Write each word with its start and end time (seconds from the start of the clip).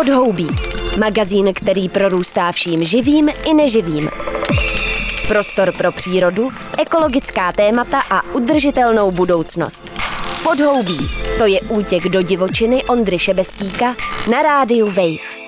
Podhoubí. 0.00 0.46
Magazín, 0.98 1.52
který 1.54 1.88
prorůstá 1.88 2.52
vším 2.52 2.84
živým 2.84 3.28
i 3.44 3.54
neživým. 3.54 4.10
Prostor 5.28 5.72
pro 5.78 5.92
přírodu, 5.92 6.48
ekologická 6.78 7.52
témata 7.52 8.00
a 8.10 8.34
udržitelnou 8.34 9.10
budoucnost. 9.10 9.84
Podhoubí. 10.42 10.98
To 11.38 11.46
je 11.46 11.60
útěk 11.60 12.08
do 12.08 12.22
divočiny 12.22 12.84
Ondry 12.84 13.18
Šebestíka 13.18 13.96
na 14.30 14.42
rádiu 14.42 14.86
Wave. 14.86 15.40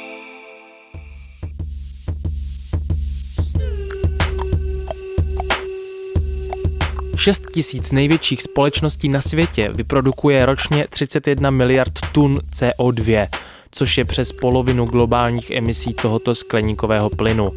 Šest 7.17 7.43
tisíc 7.55 7.93
největších 7.93 8.43
společností 8.43 9.09
na 9.09 9.21
světě 9.21 9.71
vyprodukuje 9.75 10.47
ročně 10.47 10.87
31 10.91 11.51
miliard 11.51 11.93
tun 12.13 12.41
CO2, 12.53 13.29
což 13.73 13.99
je 13.99 14.05
přes 14.05 14.33
polovinu 14.33 14.87
globálních 14.87 15.51
emisí 15.51 15.95
tohoto 15.95 16.35
skleníkového 16.35 17.11
plynu. 17.11 17.51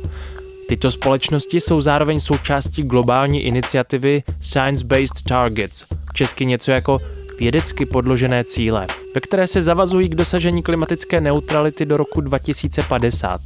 Tyto 0.68 0.92
společnosti 0.92 1.62
jsou 1.62 1.82
zároveň 1.82 2.20
součástí 2.20 2.84
globální 2.84 3.42
iniciativy 3.42 4.24
Science 4.42 4.86
Based 4.86 5.22
Targets, 5.28 5.86
česky 6.14 6.46
něco 6.46 6.72
jako 6.72 7.00
vědecky 7.40 7.86
podložené 7.86 8.44
cíle, 8.44 8.88
ve 9.16 9.22
které 9.22 9.48
se 9.48 9.62
zavazují 9.62 10.10
k 10.10 10.16
dosažení 10.16 10.64
klimatické 10.64 11.22
neutrality 11.22 11.86
do 11.86 11.98
roku 11.98 12.22
2050. 12.22 13.42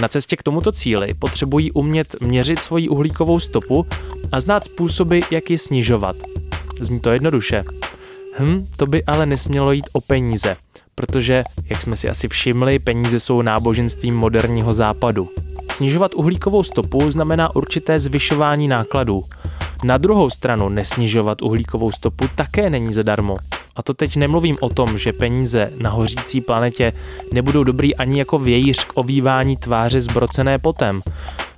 Na 0.00 0.08
cestě 0.08 0.36
k 0.36 0.42
tomuto 0.42 0.72
cíli 0.72 1.14
potřebují 1.14 1.72
umět 1.72 2.20
měřit 2.20 2.62
svoji 2.62 2.88
uhlíkovou 2.88 3.40
stopu 3.40 3.86
a 4.32 4.40
znát 4.40 4.64
způsoby, 4.64 5.20
jak 5.30 5.50
ji 5.50 5.58
snižovat. 5.58 6.16
Zní 6.80 7.00
to 7.00 7.10
jednoduše. 7.10 7.64
Hm, 8.38 8.66
to 8.76 8.86
by 8.86 9.04
ale 9.04 9.26
nesmělo 9.26 9.72
jít 9.72 9.86
o 9.92 10.00
peníze, 10.00 10.56
protože, 11.00 11.44
jak 11.64 11.82
jsme 11.82 11.96
si 11.96 12.08
asi 12.08 12.28
všimli, 12.28 12.78
peníze 12.78 13.20
jsou 13.20 13.42
náboženstvím 13.42 14.16
moderního 14.16 14.74
západu. 14.74 15.28
Snižovat 15.70 16.14
uhlíkovou 16.14 16.62
stopu 16.62 17.10
znamená 17.10 17.56
určité 17.56 17.98
zvyšování 17.98 18.68
nákladů. 18.68 19.24
Na 19.84 19.98
druhou 19.98 20.30
stranu 20.30 20.68
nesnižovat 20.68 21.42
uhlíkovou 21.42 21.92
stopu 21.92 22.24
také 22.34 22.70
není 22.70 22.94
zadarmo. 22.94 23.36
A 23.76 23.82
to 23.82 23.94
teď 23.94 24.16
nemluvím 24.16 24.56
o 24.60 24.68
tom, 24.68 24.98
že 24.98 25.12
peníze 25.12 25.72
na 25.80 25.90
hořící 25.90 26.40
planetě 26.40 26.92
nebudou 27.32 27.64
dobrý 27.64 27.96
ani 27.96 28.18
jako 28.18 28.38
vějíř 28.38 28.84
k 28.84 28.92
ovývání 28.94 29.56
tváře 29.56 30.00
zbrocené 30.00 30.58
potem. 30.58 31.02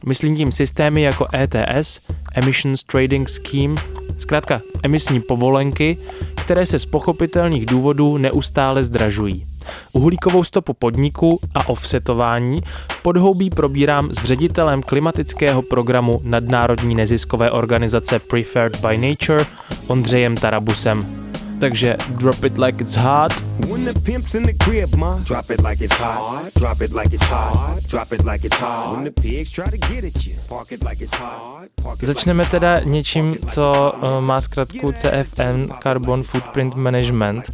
Myslím 0.07 0.37
tím 0.37 0.53
systémy 0.53 1.03
jako 1.03 1.27
ETS, 1.35 2.01
Emissions 2.35 2.85
Trading 2.85 3.29
Scheme, 3.29 3.83
zkrátka 4.19 4.61
emisní 4.83 5.21
povolenky, 5.21 5.99
které 6.43 6.67
se 6.67 6.79
z 6.79 6.85
pochopitelných 6.85 7.67
důvodů 7.67 8.19
neustále 8.19 8.85
zdražují. 8.85 9.45
Uhlíkovou 9.93 10.45
stopu 10.45 10.73
podniku 10.73 11.41
a 11.55 11.69
offsetování 11.69 12.61
v 12.93 13.03
podhoubí 13.03 13.51
probírám 13.51 14.13
s 14.13 14.25
ředitelem 14.25 14.83
klimatického 14.83 15.63
programu 15.63 16.21
nadnárodní 16.25 16.95
neziskové 16.95 17.51
organizace 17.51 18.19
Preferred 18.19 18.77
by 18.77 18.99
Nature 18.99 19.47
Ondřejem 19.89 20.37
Tarabusem 20.37 21.32
takže 21.63 21.97
drop 22.19 22.45
it 22.45 22.59
like 22.59 22.85
it's 22.85 22.99
hot. 22.99 23.33
When 23.69 23.85
the 23.85 24.01
pimp's 24.01 24.35
in 24.35 24.43
the 24.43 24.53
crib, 24.65 24.97
ma, 24.97 25.19
drop 25.25 25.51
it 25.51 25.61
like 25.61 25.85
it's 25.85 25.95
hot. 25.95 26.51
Drop 26.59 26.81
it 26.81 26.93
like 26.93 27.15
it's 27.15 27.29
hot. 27.29 27.79
Drop 27.89 28.13
it 28.13 28.25
like 28.25 28.47
it's 28.47 28.61
hot. 28.61 28.97
When 28.97 29.05
the 29.05 29.23
pigs 29.23 29.51
try 29.51 29.71
to 29.71 29.77
get 29.77 30.05
at 30.05 30.27
you, 30.27 30.35
park 30.49 30.73
it 30.73 30.83
like 30.83 31.05
it's 31.05 31.15
hot. 31.15 31.69
Začneme 32.03 32.47
teda 32.47 32.81
něčím, 32.81 33.37
co 33.49 33.93
uh, 33.97 34.21
má 34.21 34.41
zkratku 34.41 34.93
CFM, 34.93 35.73
Carbon 35.83 36.23
Footprint 36.23 36.75
Management 36.75 37.51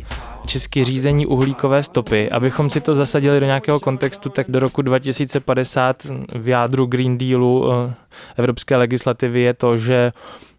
český 0.46 0.84
řízení 0.84 1.26
uhlíkové 1.26 1.82
stopy. 1.82 2.30
Abychom 2.30 2.70
si 2.70 2.80
to 2.80 2.94
zasadili 2.94 3.40
do 3.40 3.46
nějakého 3.46 3.80
kontextu, 3.80 4.28
tak 4.28 4.50
do 4.50 4.58
roku 4.58 4.82
2050 4.82 6.06
v 6.34 6.48
jádru 6.48 6.86
Green 6.86 7.18
Dealu 7.18 7.66
uh, 7.66 7.92
evropské 8.36 8.76
legislativy 8.76 9.40
je 9.40 9.54
to, 9.54 9.76
že 9.76 10.12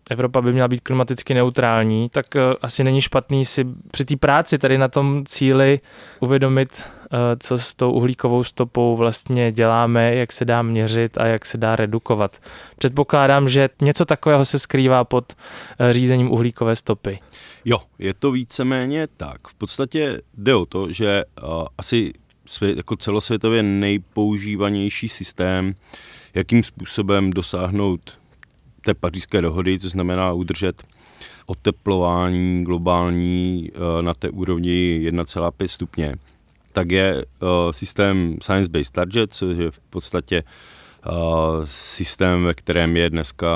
Evropa 0.09 0.41
by 0.41 0.53
měla 0.53 0.67
být 0.67 0.81
klimaticky 0.81 1.33
neutrální, 1.33 2.09
tak 2.09 2.35
eh, 2.35 2.39
asi 2.61 2.83
není 2.83 3.01
špatný 3.01 3.45
si 3.45 3.65
při 3.91 4.05
té 4.05 4.17
práci 4.17 4.57
tady 4.57 4.77
na 4.77 4.87
tom 4.87 5.23
cíli 5.25 5.79
uvědomit, 6.19 6.83
eh, 6.83 7.17
co 7.39 7.57
s 7.57 7.73
tou 7.73 7.91
uhlíkovou 7.91 8.43
stopou 8.43 8.95
vlastně 8.95 9.51
děláme, 9.51 10.15
jak 10.15 10.31
se 10.31 10.45
dá 10.45 10.61
měřit 10.61 11.17
a 11.17 11.25
jak 11.25 11.45
se 11.45 11.57
dá 11.57 11.75
redukovat. 11.75 12.37
Předpokládám, 12.77 13.47
že 13.47 13.69
něco 13.81 14.05
takového 14.05 14.45
se 14.45 14.59
skrývá 14.59 15.03
pod 15.03 15.33
eh, 15.79 15.93
řízením 15.93 16.31
uhlíkové 16.31 16.75
stopy. 16.75 17.19
Jo, 17.65 17.77
je 17.99 18.13
to 18.13 18.31
víceméně 18.31 19.07
tak. 19.17 19.47
V 19.47 19.53
podstatě 19.53 20.21
jde 20.37 20.55
o 20.55 20.65
to, 20.65 20.91
že 20.91 21.23
asi 21.77 22.13
svět, 22.45 22.77
jako 22.77 22.95
celosvětově 22.95 23.63
nejpoužívanější 23.63 25.09
systém, 25.09 25.75
jakým 26.33 26.63
způsobem 26.63 27.29
dosáhnout 27.29 28.18
té 28.89 28.93
pařížské 28.93 29.41
dohody, 29.41 29.79
co 29.79 29.89
znamená 29.89 30.33
udržet 30.33 30.83
oteplování 31.45 32.63
globální 32.63 33.71
eh, 33.73 34.01
na 34.01 34.13
té 34.13 34.29
úrovni 34.29 35.09
1,5 35.11 35.67
stupně, 35.67 36.15
tak 36.73 36.91
je 36.91 37.25
eh, 37.25 37.45
systém 37.73 38.37
Science-Based 38.41 38.91
Target, 38.91 39.33
což 39.33 39.57
je 39.57 39.71
v 39.71 39.79
podstatě 39.79 40.43
eh, 40.43 41.11
systém, 41.65 42.43
ve 42.43 42.53
kterém 42.53 42.97
je 42.97 43.09
dneska 43.09 43.49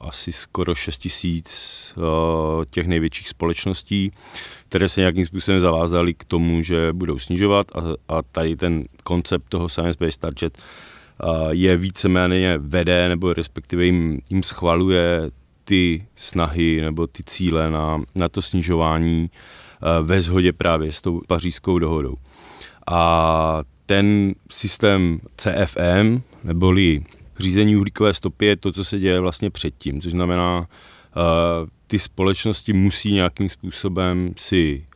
asi 0.00 0.32
skoro 0.32 0.74
6 0.74 0.98
tisíc 0.98 1.94
těch 2.70 2.86
největších 2.86 3.28
společností, 3.28 4.12
které 4.68 4.88
se 4.88 5.00
nějakým 5.00 5.24
způsobem 5.24 5.60
zavázaly 5.60 6.14
k 6.14 6.24
tomu, 6.24 6.62
že 6.62 6.92
budou 6.92 7.18
snižovat 7.18 7.66
a, 7.74 7.80
a 8.16 8.22
tady 8.22 8.56
ten 8.56 8.84
koncept 9.04 9.48
toho 9.48 9.66
Science-Based 9.68 10.20
Target 10.20 10.58
je 11.50 11.76
víceméně 11.76 12.58
vede 12.58 13.08
nebo 13.08 13.32
respektive 13.32 13.84
jim, 13.84 14.20
jim 14.30 14.42
schvaluje 14.42 15.30
ty 15.64 16.06
snahy 16.16 16.80
nebo 16.80 17.06
ty 17.06 17.22
cíle 17.26 17.70
na, 17.70 18.02
na 18.14 18.28
to 18.28 18.42
snižování 18.42 19.30
ve 20.02 20.20
shodě 20.20 20.52
právě 20.52 20.92
s 20.92 21.00
tou 21.00 21.20
pařížskou 21.26 21.78
dohodou. 21.78 22.14
A 22.90 23.62
ten 23.86 24.34
systém 24.50 25.20
CFM, 25.36 26.20
neboli 26.44 27.04
řízení 27.38 27.76
uhlíkové 27.76 28.14
stopy, 28.14 28.46
je 28.46 28.56
to, 28.56 28.72
co 28.72 28.84
se 28.84 28.98
děje 28.98 29.20
vlastně 29.20 29.50
předtím, 29.50 30.00
což 30.00 30.12
znamená, 30.12 30.68
ty 31.86 31.98
společnosti 31.98 32.72
musí 32.72 33.12
nějakým 33.12 33.48
způsobem 33.48 34.32
si 34.36 34.86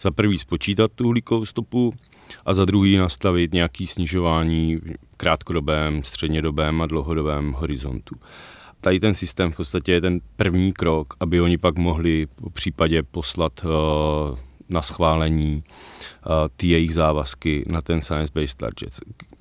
za 0.00 0.10
prvý 0.10 0.38
spočítat 0.38 0.92
tu 0.94 1.06
uhlíkovou 1.06 1.44
stopu 1.44 1.94
a 2.46 2.54
za 2.54 2.64
druhý 2.64 2.96
nastavit 2.96 3.52
nějaký 3.52 3.86
snižování 3.86 4.80
krátkodobém, 5.20 6.02
střednědobém 6.02 6.82
a 6.82 6.86
dlouhodobém 6.86 7.52
horizontu. 7.52 8.14
Tady 8.80 9.00
ten 9.00 9.14
systém 9.14 9.52
v 9.52 9.56
podstatě 9.56 9.92
je 9.92 10.00
ten 10.00 10.20
první 10.36 10.72
krok, 10.72 11.14
aby 11.20 11.40
oni 11.40 11.58
pak 11.58 11.78
mohli 11.78 12.26
po 12.26 12.50
případě 12.50 13.02
poslat 13.02 13.64
uh, 13.64 14.38
na 14.68 14.82
schválení 14.82 15.56
uh, 15.56 16.32
ty 16.56 16.68
jejich 16.68 16.94
závazky 16.94 17.64
na 17.68 17.80
ten 17.80 18.00
science-based 18.00 18.58
target. 18.58 19.00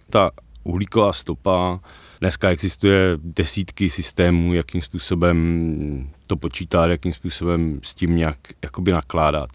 Ta 0.10 0.32
uhlíková 0.64 1.14
stopa, 1.14 1.80
dneska 2.20 2.50
existuje 2.50 3.18
desítky 3.24 3.90
systémů, 3.90 4.54
jakým 4.54 4.82
způsobem 4.82 6.10
to 6.28 6.38
počítat, 6.38 6.88
jakým 6.88 7.14
způsobem 7.14 7.80
s 7.84 7.96
tím 7.96 8.16
nějak 8.16 8.38
jakoby 8.64 8.92
nakládat 8.92 9.50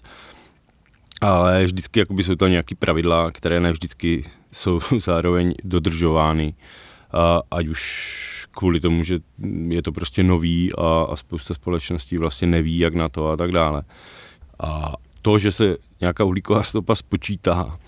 ale 1.20 1.64
vždycky 1.64 2.06
jsou 2.22 2.34
to 2.34 2.46
nějaké 2.46 2.74
pravidla, 2.74 3.30
které 3.30 3.60
ne 3.60 3.72
vždycky 3.72 4.24
jsou 4.54 4.80
zároveň 4.98 5.54
dodržovány, 5.64 6.54
a, 7.12 7.42
ať 7.50 7.66
už 7.66 8.46
kvůli 8.50 8.80
tomu, 8.80 9.02
že 9.02 9.18
je 9.68 9.82
to 9.82 9.92
prostě 9.92 10.22
nový 10.22 10.72
a, 10.72 11.02
a 11.02 11.16
spousta 11.16 11.54
společností 11.54 12.18
vlastně 12.18 12.46
neví, 12.46 12.78
jak 12.78 12.94
na 12.94 13.08
to 13.08 13.28
a 13.28 13.36
tak 13.36 13.52
dále. 13.52 13.82
A 14.60 14.94
to, 15.22 15.38
že 15.38 15.52
se 15.52 15.76
nějaká 16.00 16.24
uhlíková 16.24 16.62
stopa 16.62 16.94
spočítá, 16.94 17.78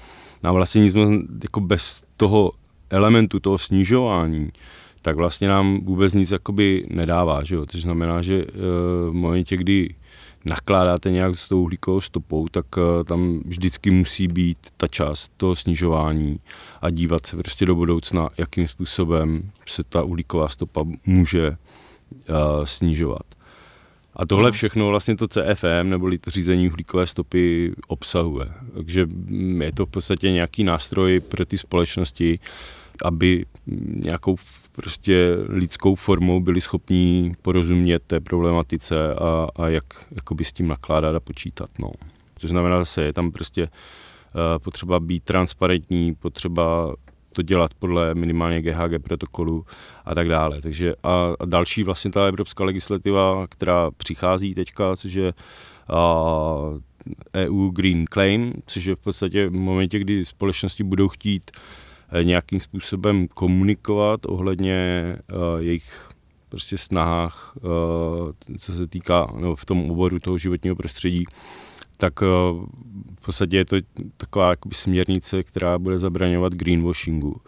nám 0.43 0.55
vlastně 0.55 0.81
nic 0.81 0.95
jako 1.43 1.61
bez 1.61 2.03
toho 2.17 2.53
elementu, 2.91 3.41
toho 3.41 3.59
snižování, 3.59 4.51
tak 5.03 5.17
vlastně 5.17 5.49
nám 5.49 5.81
vůbec 5.81 6.15
nic 6.15 6.31
jakoby 6.31 6.83
nedává, 6.91 7.45
že 7.45 7.55
jo? 7.55 7.67
To 7.67 7.79
znamená, 7.79 8.23
že 8.23 8.35
e, 8.35 8.47
v 9.11 9.13
momentě, 9.13 9.57
kdy 9.57 9.95
nakládáte 10.47 11.11
nějak 11.11 11.37
s 11.37 11.49
tou 11.49 11.61
uhlíkovou 11.61 12.01
stopou, 12.01 12.49
tak 12.49 12.67
eh, 12.79 13.05
tam 13.05 13.41
vždycky 13.45 13.91
musí 13.91 14.29
být 14.29 14.59
ta 14.77 14.87
část 14.87 15.33
toho 15.37 15.57
snižování 15.57 16.41
a 16.83 16.91
dívat 16.91 17.27
se 17.27 17.37
prostě 17.37 17.67
do 17.67 17.75
budoucna, 17.75 18.29
jakým 18.39 18.69
způsobem 18.69 19.51
se 19.67 19.85
ta 19.85 20.03
uhlíková 20.03 20.49
stopa 20.49 20.85
může 21.07 21.49
uh, 21.51 22.65
snižovat. 22.65 23.23
A 24.17 24.27
tohle 24.27 24.53
všechno 24.53 24.89
vlastně 24.89 25.17
to 25.17 25.29
CFM, 25.29 25.91
neboli 25.91 26.19
to 26.19 26.31
řízení 26.31 26.69
uhlíkové 26.69 27.07
stopy, 27.07 27.73
obsahuje. 27.87 28.47
Takže 28.75 29.07
mm, 29.07 29.63
je 29.63 29.73
to 29.73 29.87
v 29.87 29.91
podstatě 29.91 30.33
nějaký 30.33 30.65
nástroj 30.65 31.21
pro 31.21 31.47
ty 31.47 31.59
společnosti, 31.59 32.39
aby 33.05 33.45
nějakou 33.87 34.37
prostě 34.73 35.37
lidskou 35.49 35.95
formou 35.95 36.41
byli 36.41 36.61
schopní 36.61 37.33
porozumět 37.43 38.03
té 38.07 38.21
problematice 38.21 39.15
a, 39.15 39.49
a 39.57 39.69
jak 39.69 39.85
jakoby 40.11 40.45
s 40.45 40.53
tím 40.53 40.69
nakládat 40.69 41.17
a 41.17 41.21
počítat. 41.21 41.71
No. 41.79 41.91
Což 42.39 42.51
znamená 42.51 42.79
zase, 42.79 43.03
je 43.03 43.13
tam 43.13 43.33
prostě 43.33 43.69
potřeba 44.63 45.01
být 45.01 45.25
transparentní, 45.25 46.15
potřeba 46.15 46.95
to 47.33 47.43
dělat 47.43 47.75
podle 47.75 48.15
minimálně 48.15 48.63
GHG 48.63 49.03
protokolu 49.03 49.65
a 50.05 50.15
tak 50.15 50.29
dále. 50.29 50.61
Takže 50.61 50.95
a, 51.03 51.33
a 51.41 51.45
další 51.45 51.83
vlastně 51.83 52.11
ta 52.11 52.27
evropská 52.27 52.65
legislativa, 52.65 53.47
která 53.47 53.91
přichází 53.97 54.55
teďka, 54.55 54.97
což 54.97 55.13
je 55.13 55.33
a, 55.91 56.15
EU 57.35 57.71
Green 57.71 58.05
Claim, 58.13 58.53
což 58.67 58.85
je 58.85 58.95
v 58.95 58.99
podstatě 58.99 59.49
v 59.49 59.53
momentě, 59.53 59.99
kdy 59.99 60.25
společnosti 60.25 60.85
budou 60.85 61.09
chtít 61.09 61.51
eh, 61.55 61.61
nějakým 62.23 62.61
způsobem 62.61 63.29
komunikovat 63.29 64.21
ohledně 64.27 65.03
uh, 65.33 65.61
jejich 65.61 66.09
prostě 66.49 66.79
snahách, 66.79 67.57
uh, 67.57 68.33
co 68.59 68.73
se 68.73 68.87
týká 68.87 69.35
no, 69.41 69.57
v 69.57 69.65
tom 69.65 69.91
oboru 69.91 70.19
toho 70.19 70.39
životního 70.39 70.77
prostředí, 70.77 71.25
tak 71.97 72.21
v 72.21 73.25
podstatě 73.25 73.57
je 73.57 73.65
to 73.65 73.77
taková 74.17 74.51
jakoby 74.51 74.75
směrnice, 74.75 75.43
která 75.43 75.79
bude 75.79 75.99
zabraňovat 75.99 76.53
greenwashingu. 76.53 77.41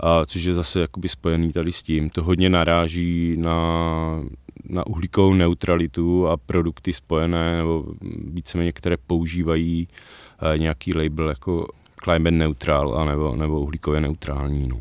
A, 0.00 0.26
což 0.26 0.44
je 0.44 0.54
zase 0.54 0.80
jakoby 0.80 1.08
spojený 1.08 1.52
tady 1.52 1.72
s 1.72 1.82
tím. 1.82 2.10
To 2.10 2.22
hodně 2.22 2.48
naráží 2.50 3.36
na 3.36 4.20
na 4.68 4.86
uhlíkovou 4.86 5.34
neutralitu 5.34 6.26
a 6.26 6.36
produkty 6.36 6.92
spojené, 6.92 7.56
nebo 7.56 7.84
víceméně, 8.24 8.72
které 8.72 8.96
používají 8.96 9.88
eh, 10.54 10.58
nějaký 10.58 10.94
label 10.94 11.28
jako 11.28 11.66
climate 12.04 12.30
neutral 12.30 12.98
a 12.98 13.04
nebo, 13.04 13.36
nebo 13.36 13.60
uhlíkově 13.60 14.00
neutrální. 14.00 14.68
No. 14.68 14.76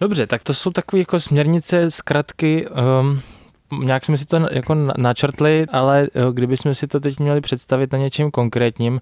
Dobře, 0.00 0.26
tak 0.26 0.42
to 0.42 0.54
jsou 0.54 0.70
takové 0.70 1.00
jako 1.00 1.20
směrnice, 1.20 1.90
zkratky, 1.90 2.66
um, 2.68 3.20
nějak 3.82 4.04
jsme 4.04 4.18
si 4.18 4.26
to 4.26 4.48
jako 4.52 4.74
načrtli, 4.74 5.66
ale 5.72 6.08
eh, 6.14 6.20
kdybychom 6.32 6.74
si 6.74 6.86
to 6.86 7.00
teď 7.00 7.18
měli 7.18 7.40
představit 7.40 7.92
na 7.92 7.98
něčem 7.98 8.30
konkrétním, 8.30 9.00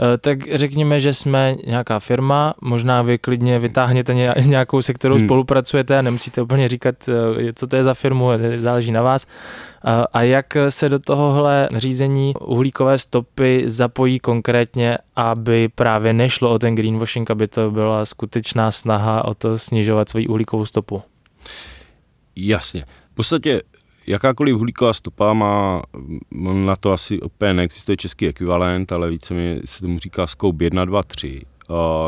Eh, 0.00 0.18
tak 0.18 0.38
řekněme, 0.52 1.00
že 1.00 1.14
jsme 1.14 1.56
nějaká 1.66 1.98
firma, 1.98 2.54
možná 2.60 3.02
vy 3.02 3.18
klidně 3.18 3.58
vytáhněte 3.58 4.14
nějakou, 4.46 4.82
se 4.82 4.94
kterou 4.94 5.16
hmm. 5.16 5.26
spolupracujete 5.26 5.98
a 5.98 6.02
nemusíte 6.02 6.42
úplně 6.42 6.68
říkat, 6.68 6.94
eh, 7.08 7.52
co 7.52 7.66
to 7.66 7.76
je 7.76 7.84
za 7.84 7.94
firmu, 7.94 8.28
záleží 8.58 8.92
na 8.92 9.02
vás. 9.02 9.26
A 10.12 10.22
jak 10.22 10.56
se 10.68 10.88
do 10.88 10.98
tohohle 10.98 11.68
řízení 11.76 12.34
uhlíkové 12.40 12.98
stopy 12.98 13.62
zapojí 13.66 14.20
konkrétně, 14.20 14.98
aby 15.16 15.68
právě 15.68 16.12
nešlo 16.12 16.50
o 16.50 16.58
ten 16.58 16.74
greenwashing, 16.74 17.30
aby 17.30 17.48
to 17.48 17.70
byla 17.70 18.04
skutečná 18.04 18.70
snaha 18.70 19.24
o 19.24 19.34
to 19.34 19.58
snižovat 19.58 20.08
svoji 20.08 20.26
uhlíkovou 20.26 20.66
stopu? 20.66 21.02
Jasně. 22.36 22.84
V 23.12 23.14
podstatě 23.14 23.62
jakákoliv 24.06 24.56
uhlíková 24.56 24.92
stopa 24.92 25.32
má, 25.32 25.82
na 26.52 26.76
to 26.76 26.92
asi 26.92 27.20
úplně 27.20 27.54
neexistuje 27.54 27.96
český 27.96 28.26
ekvivalent, 28.26 28.92
ale 28.92 29.10
více 29.10 29.34
mi 29.34 29.60
se 29.64 29.80
tomu 29.80 29.98
říká 29.98 30.26
scope 30.26 30.64
1, 30.64 30.84
2, 30.84 31.02
3, 31.02 31.40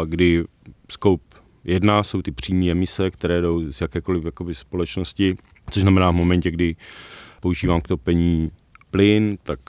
kdy 0.04 0.44
scope 0.90 1.36
1 1.64 2.02
jsou 2.02 2.22
ty 2.22 2.32
přímé 2.32 2.70
emise, 2.70 3.10
které 3.10 3.40
jdou 3.40 3.72
z 3.72 3.80
jakékoliv 3.80 4.24
jakoby, 4.24 4.54
společnosti, 4.54 5.36
což 5.70 5.82
znamená 5.82 6.10
v 6.10 6.14
momentě, 6.14 6.50
kdy 6.50 6.76
používám 7.40 7.80
k 7.80 7.88
topení 7.88 8.50
plyn, 8.90 9.38
tak 9.42 9.60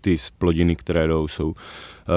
ty 0.00 0.18
splodiny, 0.18 0.76
které 0.76 1.06
jdou, 1.06 1.28
jsou 1.28 1.54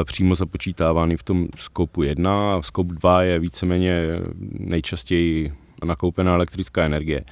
e, 0.01 0.05
přímo 0.05 0.35
započítávány 0.35 1.17
v 1.17 1.23
tom 1.23 1.47
skopu 1.55 2.03
1 2.03 2.55
a 2.55 2.61
v 2.61 2.65
skopu 2.65 2.93
2 2.93 3.23
je 3.23 3.39
víceméně 3.39 4.03
nejčastěji 4.59 5.53
nakoupená 5.85 6.33
elektrická 6.33 6.83
energie. 6.85 7.23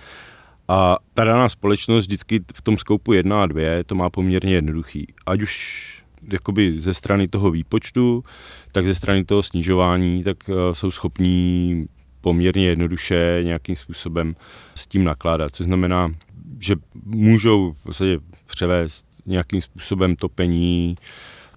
A 0.69 0.97
ta 1.13 1.23
daná 1.23 1.49
společnost 1.49 2.05
vždycky 2.05 2.39
v 2.53 2.61
tom 2.61 2.77
skoupu 2.77 3.13
1 3.13 3.43
a 3.43 3.45
2 3.45 3.83
to 3.85 3.95
má 3.95 4.09
poměrně 4.09 4.53
jednoduchý. 4.53 5.07
Ať 5.25 5.41
už 5.41 6.03
jakoby 6.31 6.81
ze 6.81 6.93
strany 6.93 7.27
toho 7.27 7.51
výpočtu, 7.51 8.23
tak 8.71 8.87
ze 8.87 8.95
strany 8.95 9.25
toho 9.25 9.43
snižování, 9.43 10.23
tak 10.23 10.37
uh, 10.49 10.55
jsou 10.73 10.91
schopní 10.91 11.85
poměrně 12.21 12.67
jednoduše 12.67 13.39
nějakým 13.43 13.75
způsobem 13.75 14.35
s 14.75 14.87
tím 14.87 15.03
nakládat. 15.03 15.55
Což 15.55 15.65
znamená, 15.65 16.11
že 16.59 16.75
můžou 17.05 17.73
v 17.73 17.83
podstatě 17.83 18.19
převést 18.45 19.05
nějakým 19.25 19.61
způsobem 19.61 20.15
topení 20.15 20.95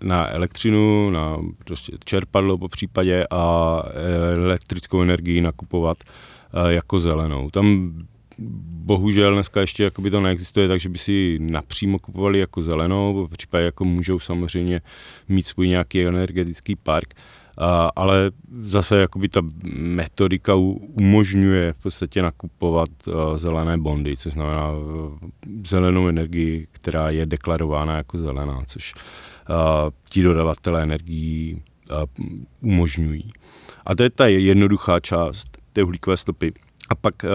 na 0.02 0.30
elektřinu, 0.30 1.10
na 1.10 1.36
prostě 1.64 1.92
čerpadlo 2.04 2.58
po 2.58 2.68
případě 2.68 3.26
a 3.30 3.82
eh, 3.86 4.34
elektrickou 4.34 5.02
energii 5.02 5.40
nakupovat 5.40 5.98
eh, 6.04 6.72
jako 6.72 6.98
zelenou. 6.98 7.50
Tam 7.50 7.92
bohužel 8.84 9.32
dneska 9.32 9.60
ještě 9.60 9.84
jakoby 9.84 10.10
to 10.10 10.20
neexistuje, 10.20 10.68
takže 10.68 10.88
by 10.88 10.98
si 10.98 11.38
napřímo 11.40 11.98
kupovali 11.98 12.38
jako 12.38 12.62
zelenou, 12.62 13.26
v 13.26 13.32
případě 13.32 13.64
jako 13.64 13.84
můžou 13.84 14.20
samozřejmě 14.20 14.80
mít 15.28 15.46
svůj 15.46 15.68
nějaký 15.68 16.04
energetický 16.04 16.76
park, 16.76 17.14
a, 17.58 17.90
ale 17.96 18.30
zase 18.62 18.98
jakoby 18.98 19.28
ta 19.28 19.40
metodika 19.74 20.54
umožňuje 20.54 21.72
v 21.72 21.82
podstatě 21.82 22.22
nakupovat 22.22 22.90
zelené 23.36 23.78
bondy, 23.78 24.16
což 24.16 24.32
znamená 24.32 24.60
a, 24.60 24.72
zelenou 25.66 26.08
energii, 26.08 26.66
která 26.72 27.10
je 27.10 27.26
deklarována 27.26 27.96
jako 27.96 28.18
zelená, 28.18 28.62
což 28.66 28.94
a, 28.94 29.90
ti 30.08 30.22
dodavatelé 30.22 30.82
energií 30.82 31.62
umožňují. 32.60 33.32
A 33.86 33.94
to 33.94 34.02
je 34.02 34.10
ta 34.10 34.26
jednoduchá 34.26 35.00
část 35.00 35.58
té 35.72 35.82
uhlíkové 35.82 36.16
stopy. 36.16 36.52
A 36.92 36.94
pak 36.94 37.24
uh, 37.24 37.30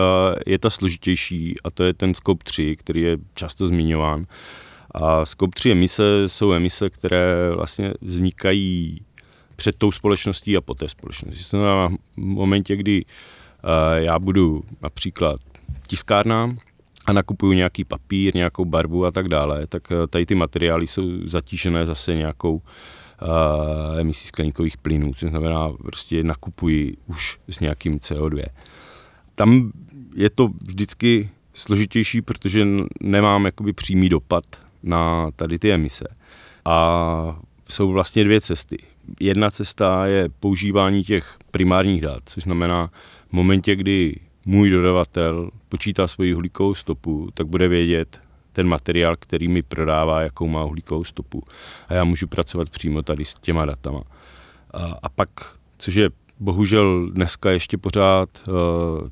je 0.45 0.59
ta 0.59 0.69
složitější 0.69 1.55
a 1.63 1.71
to 1.71 1.83
je 1.83 1.93
ten 1.93 2.13
scope 2.13 2.43
3, 2.43 2.75
který 2.75 3.01
je 3.01 3.17
často 3.33 3.67
zmiňován. 3.67 4.25
A 4.91 5.25
scope 5.25 5.55
3 5.55 5.71
emise 5.71 6.03
jsou 6.27 6.53
emise, 6.53 6.89
které 6.89 7.51
vlastně 7.55 7.93
vznikají 8.01 9.01
před 9.55 9.77
tou 9.77 9.91
společností 9.91 10.57
a 10.57 10.61
po 10.61 10.73
té 10.73 10.89
společnosti. 10.89 11.43
To 11.43 11.49
znamená, 11.49 11.87
v 11.87 11.97
momentě, 12.17 12.75
kdy 12.75 13.05
uh, 13.05 13.69
já 13.95 14.19
budu 14.19 14.63
například 14.81 15.41
tiskárna 15.87 16.55
a 17.05 17.13
nakupuju 17.13 17.53
nějaký 17.53 17.83
papír, 17.83 18.35
nějakou 18.35 18.65
barvu 18.65 19.05
a 19.05 19.11
tak 19.11 19.27
dále, 19.27 19.67
tak 19.67 19.91
uh, 19.91 20.07
tady 20.07 20.25
ty 20.25 20.35
materiály 20.35 20.87
jsou 20.87 21.03
zatížené 21.25 21.85
zase 21.85 22.15
nějakou 22.15 22.53
uh, 22.53 23.99
emisí 23.99 24.27
skleníkových 24.27 24.77
plynů, 24.77 25.13
což 25.13 25.29
znamená, 25.29 25.69
prostě 25.73 26.23
nakupuji 26.23 26.97
už 27.07 27.39
s 27.47 27.59
nějakým 27.59 27.97
CO2 27.97 28.43
tam 29.37 29.71
je 30.15 30.29
to 30.29 30.47
vždycky 30.67 31.29
složitější, 31.53 32.21
protože 32.21 32.67
nemám 33.01 33.45
jakoby 33.45 33.73
přímý 33.73 34.09
dopad 34.09 34.43
na 34.83 35.31
tady 35.35 35.59
ty 35.59 35.71
emise. 35.71 36.05
A 36.65 37.39
jsou 37.69 37.91
vlastně 37.91 38.23
dvě 38.23 38.41
cesty. 38.41 38.77
Jedna 39.19 39.49
cesta 39.49 40.05
je 40.05 40.29
používání 40.39 41.03
těch 41.03 41.37
primárních 41.51 42.01
dat, 42.01 42.23
což 42.25 42.43
znamená 42.43 42.87
v 43.29 43.33
momentě, 43.33 43.75
kdy 43.75 44.19
můj 44.45 44.69
dodavatel 44.69 45.49
počítá 45.69 46.07
svoji 46.07 46.35
uhlíkovou 46.35 46.75
stopu, 46.75 47.29
tak 47.33 47.47
bude 47.47 47.67
vědět 47.67 48.21
ten 48.53 48.67
materiál, 48.67 49.15
který 49.19 49.47
mi 49.47 49.61
prodává, 49.61 50.21
jakou 50.21 50.47
má 50.47 50.63
uhlíkovou 50.63 51.03
stopu. 51.03 51.43
A 51.87 51.93
já 51.93 52.03
můžu 52.03 52.27
pracovat 52.27 52.69
přímo 52.69 53.01
tady 53.01 53.25
s 53.25 53.33
těma 53.33 53.65
datama. 53.65 54.01
A, 54.71 54.99
a 55.03 55.09
pak, 55.09 55.29
což 55.77 55.95
je 55.95 56.09
bohužel 56.39 57.09
dneska 57.09 57.51
ještě 57.51 57.77
pořád 57.77 58.29
uh, 58.47 58.53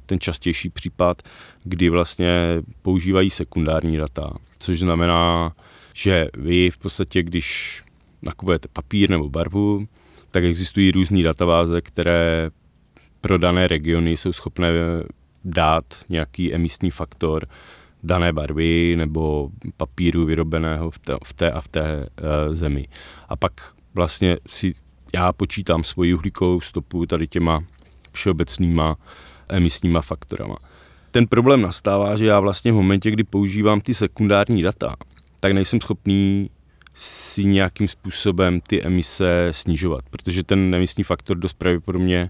ten 0.05 0.19
častější 0.19 0.69
případ, 0.69 1.21
kdy 1.63 1.89
vlastně 1.89 2.61
používají 2.81 3.29
sekundární 3.29 3.97
data, 3.97 4.33
což 4.59 4.79
znamená, 4.79 5.53
že 5.93 6.27
vy 6.37 6.71
v 6.71 6.77
podstatě, 6.77 7.23
když 7.23 7.81
nakupujete 8.21 8.67
papír 8.73 9.09
nebo 9.09 9.29
barvu, 9.29 9.87
tak 10.31 10.43
existují 10.43 10.91
různé 10.91 11.23
databáze, 11.23 11.81
které 11.81 12.49
pro 13.21 13.37
dané 13.37 13.67
regiony 13.67 14.17
jsou 14.17 14.33
schopné 14.33 14.69
dát 15.43 15.85
nějaký 16.09 16.53
emisní 16.53 16.91
faktor 16.91 17.47
dané 18.03 18.33
barvy 18.33 18.95
nebo 18.95 19.49
papíru 19.77 20.25
vyrobeného 20.25 20.91
v 20.91 20.99
té, 20.99 21.17
v 21.23 21.33
té 21.33 21.51
a 21.51 21.61
v 21.61 21.67
té 21.67 21.97
uh, 21.97 22.53
zemi. 22.53 22.87
A 23.29 23.35
pak 23.35 23.53
vlastně 23.93 24.37
si 24.47 24.73
já 25.15 25.33
počítám 25.33 25.83
svoji 25.83 26.13
uhlíkovou 26.13 26.61
stopu 26.61 27.05
tady 27.05 27.27
těma 27.27 27.63
všeobecnýma 28.11 28.97
emisníma 29.49 30.01
faktorama. 30.01 30.57
Ten 31.11 31.27
problém 31.27 31.61
nastává, 31.61 32.15
že 32.15 32.25
já 32.25 32.39
vlastně 32.39 32.71
v 32.71 32.75
momentě, 32.75 33.11
kdy 33.11 33.23
používám 33.23 33.81
ty 33.81 33.93
sekundární 33.93 34.61
data, 34.61 34.95
tak 35.39 35.51
nejsem 35.51 35.81
schopný 35.81 36.49
si 36.93 37.45
nějakým 37.45 37.87
způsobem 37.87 38.61
ty 38.61 38.83
emise 38.83 39.47
snižovat, 39.51 40.05
protože 40.09 40.43
ten 40.43 40.75
emisní 40.75 41.03
faktor 41.03 41.37
dost 41.37 41.53
pravděpodobně 41.53 42.29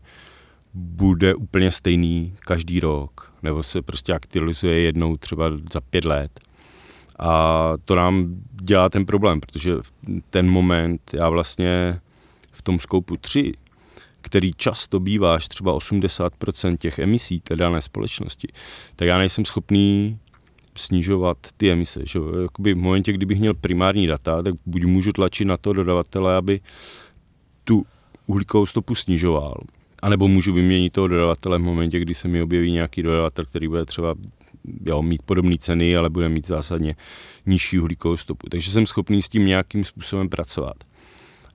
bude 0.74 1.36
úplně 1.36 1.72
stejný 1.72 2.36
každý 2.39 2.80
rok, 2.80 3.34
nebo 3.44 3.63
se 3.63 3.82
prostě 3.82 4.13
aktualizuje 4.13 4.80
jednou 4.80 5.18
třeba 5.18 5.46
za 5.74 5.82
pět 5.82 6.06
let. 6.06 6.39
A 7.20 7.74
to 7.86 7.96
nám 7.96 8.36
dělá 8.51 8.89
ten 8.89 9.06
problém, 9.06 9.42
protože 9.42 9.75
v 9.82 9.92
ten 10.30 10.50
moment 10.50 11.01
já 11.13 11.30
vlastně 11.30 12.00
tom 12.65 12.79
skoupu 12.79 13.17
3, 13.17 13.51
který 14.22 14.53
často 14.53 15.00
bývá 15.00 15.36
až 15.36 15.48
třeba 15.48 15.77
80% 15.77 16.77
těch 16.77 17.00
emisí 17.00 17.39
té 17.39 17.55
dané 17.55 17.81
společnosti, 17.81 18.48
tak 18.95 19.07
já 19.07 19.17
nejsem 19.17 19.45
schopný 19.45 20.19
snižovat 20.77 21.38
ty 21.57 21.72
emise. 21.72 22.01
Že? 22.03 22.19
Jakoby 22.41 22.74
v 22.74 22.77
momentě, 22.77 23.13
kdybych 23.13 23.39
měl 23.39 23.53
primární 23.53 24.07
data, 24.07 24.41
tak 24.41 24.53
buď 24.65 24.84
můžu 24.84 25.12
tlačit 25.12 25.45
na 25.45 25.57
to 25.57 25.74
dodavatele, 25.74 26.36
aby 26.36 26.60
tu 27.63 27.86
uhlíkovou 28.27 28.65
stopu 28.65 28.95
snižoval. 28.95 29.62
A 30.01 30.10
nebo 30.10 30.27
můžu 30.27 30.53
vyměnit 30.53 30.93
toho 30.93 31.07
dodavatele 31.07 31.57
v 31.57 31.62
momentě, 31.62 32.00
kdy 32.00 32.13
se 32.13 32.27
mi 32.27 32.41
objeví 32.41 32.72
nějaký 32.72 33.03
dodavatel, 33.03 33.45
který 33.45 33.67
bude 33.67 33.86
třeba 33.86 34.15
jo, 34.86 35.01
mít 35.01 35.22
podobné 35.22 35.55
ceny, 35.60 35.98
ale 35.98 36.10
bude 36.10 36.29
mít 36.29 36.48
zásadně 36.48 36.95
nižší 37.45 37.79
uhlíkovou 37.79 38.17
stopu. 38.17 38.50
Takže 38.50 38.72
jsem 38.72 38.86
schopný 38.86 39.22
s 39.22 39.29
tím 39.29 39.45
nějakým 39.45 39.84
způsobem 39.84 40.29
pracovat. 40.29 40.75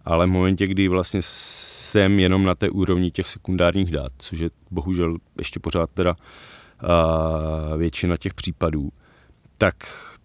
Ale 0.04 0.26
v 0.26 0.30
momentě, 0.30 0.66
kdy 0.66 0.88
vlastně 0.88 1.21
jsem 1.23 2.19
jenom 2.19 2.45
na 2.45 2.54
té 2.54 2.71
úrovni 2.71 3.11
těch 3.11 3.28
sekundárních 3.28 3.90
dat, 3.90 4.12
což 4.19 4.38
je 4.38 4.50
bohužel 4.71 5.16
ještě 5.38 5.61
pořád 5.61 5.90
teda 5.90 6.14
uh, 6.14 7.78
většina 7.78 8.16
těch 8.16 8.35
případů, 8.35 8.90
tak 9.59 9.75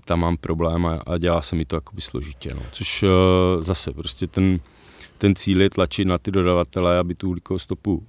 tam 0.05 0.20
mám 0.20 0.38
problém 0.38 0.86
a, 0.86 1.01
a 1.05 1.17
dělá 1.17 1.41
se 1.41 1.55
mi 1.55 1.65
to 1.65 1.75
jakoby 1.75 2.01
složitě. 2.01 2.53
No. 2.53 2.62
Což 2.72 3.03
uh, 3.03 3.10
zase 3.63 3.91
prostě 3.91 4.27
ten, 4.27 4.60
ten 5.17 5.36
cíl 5.36 5.62
je 5.62 5.70
tlačit 5.70 6.05
na 6.05 6.17
ty 6.17 6.32
dodavatele, 6.32 6.98
aby 6.98 7.15
tu 7.15 7.27
uhlíkovou 7.27 7.60
stopu 7.60 8.03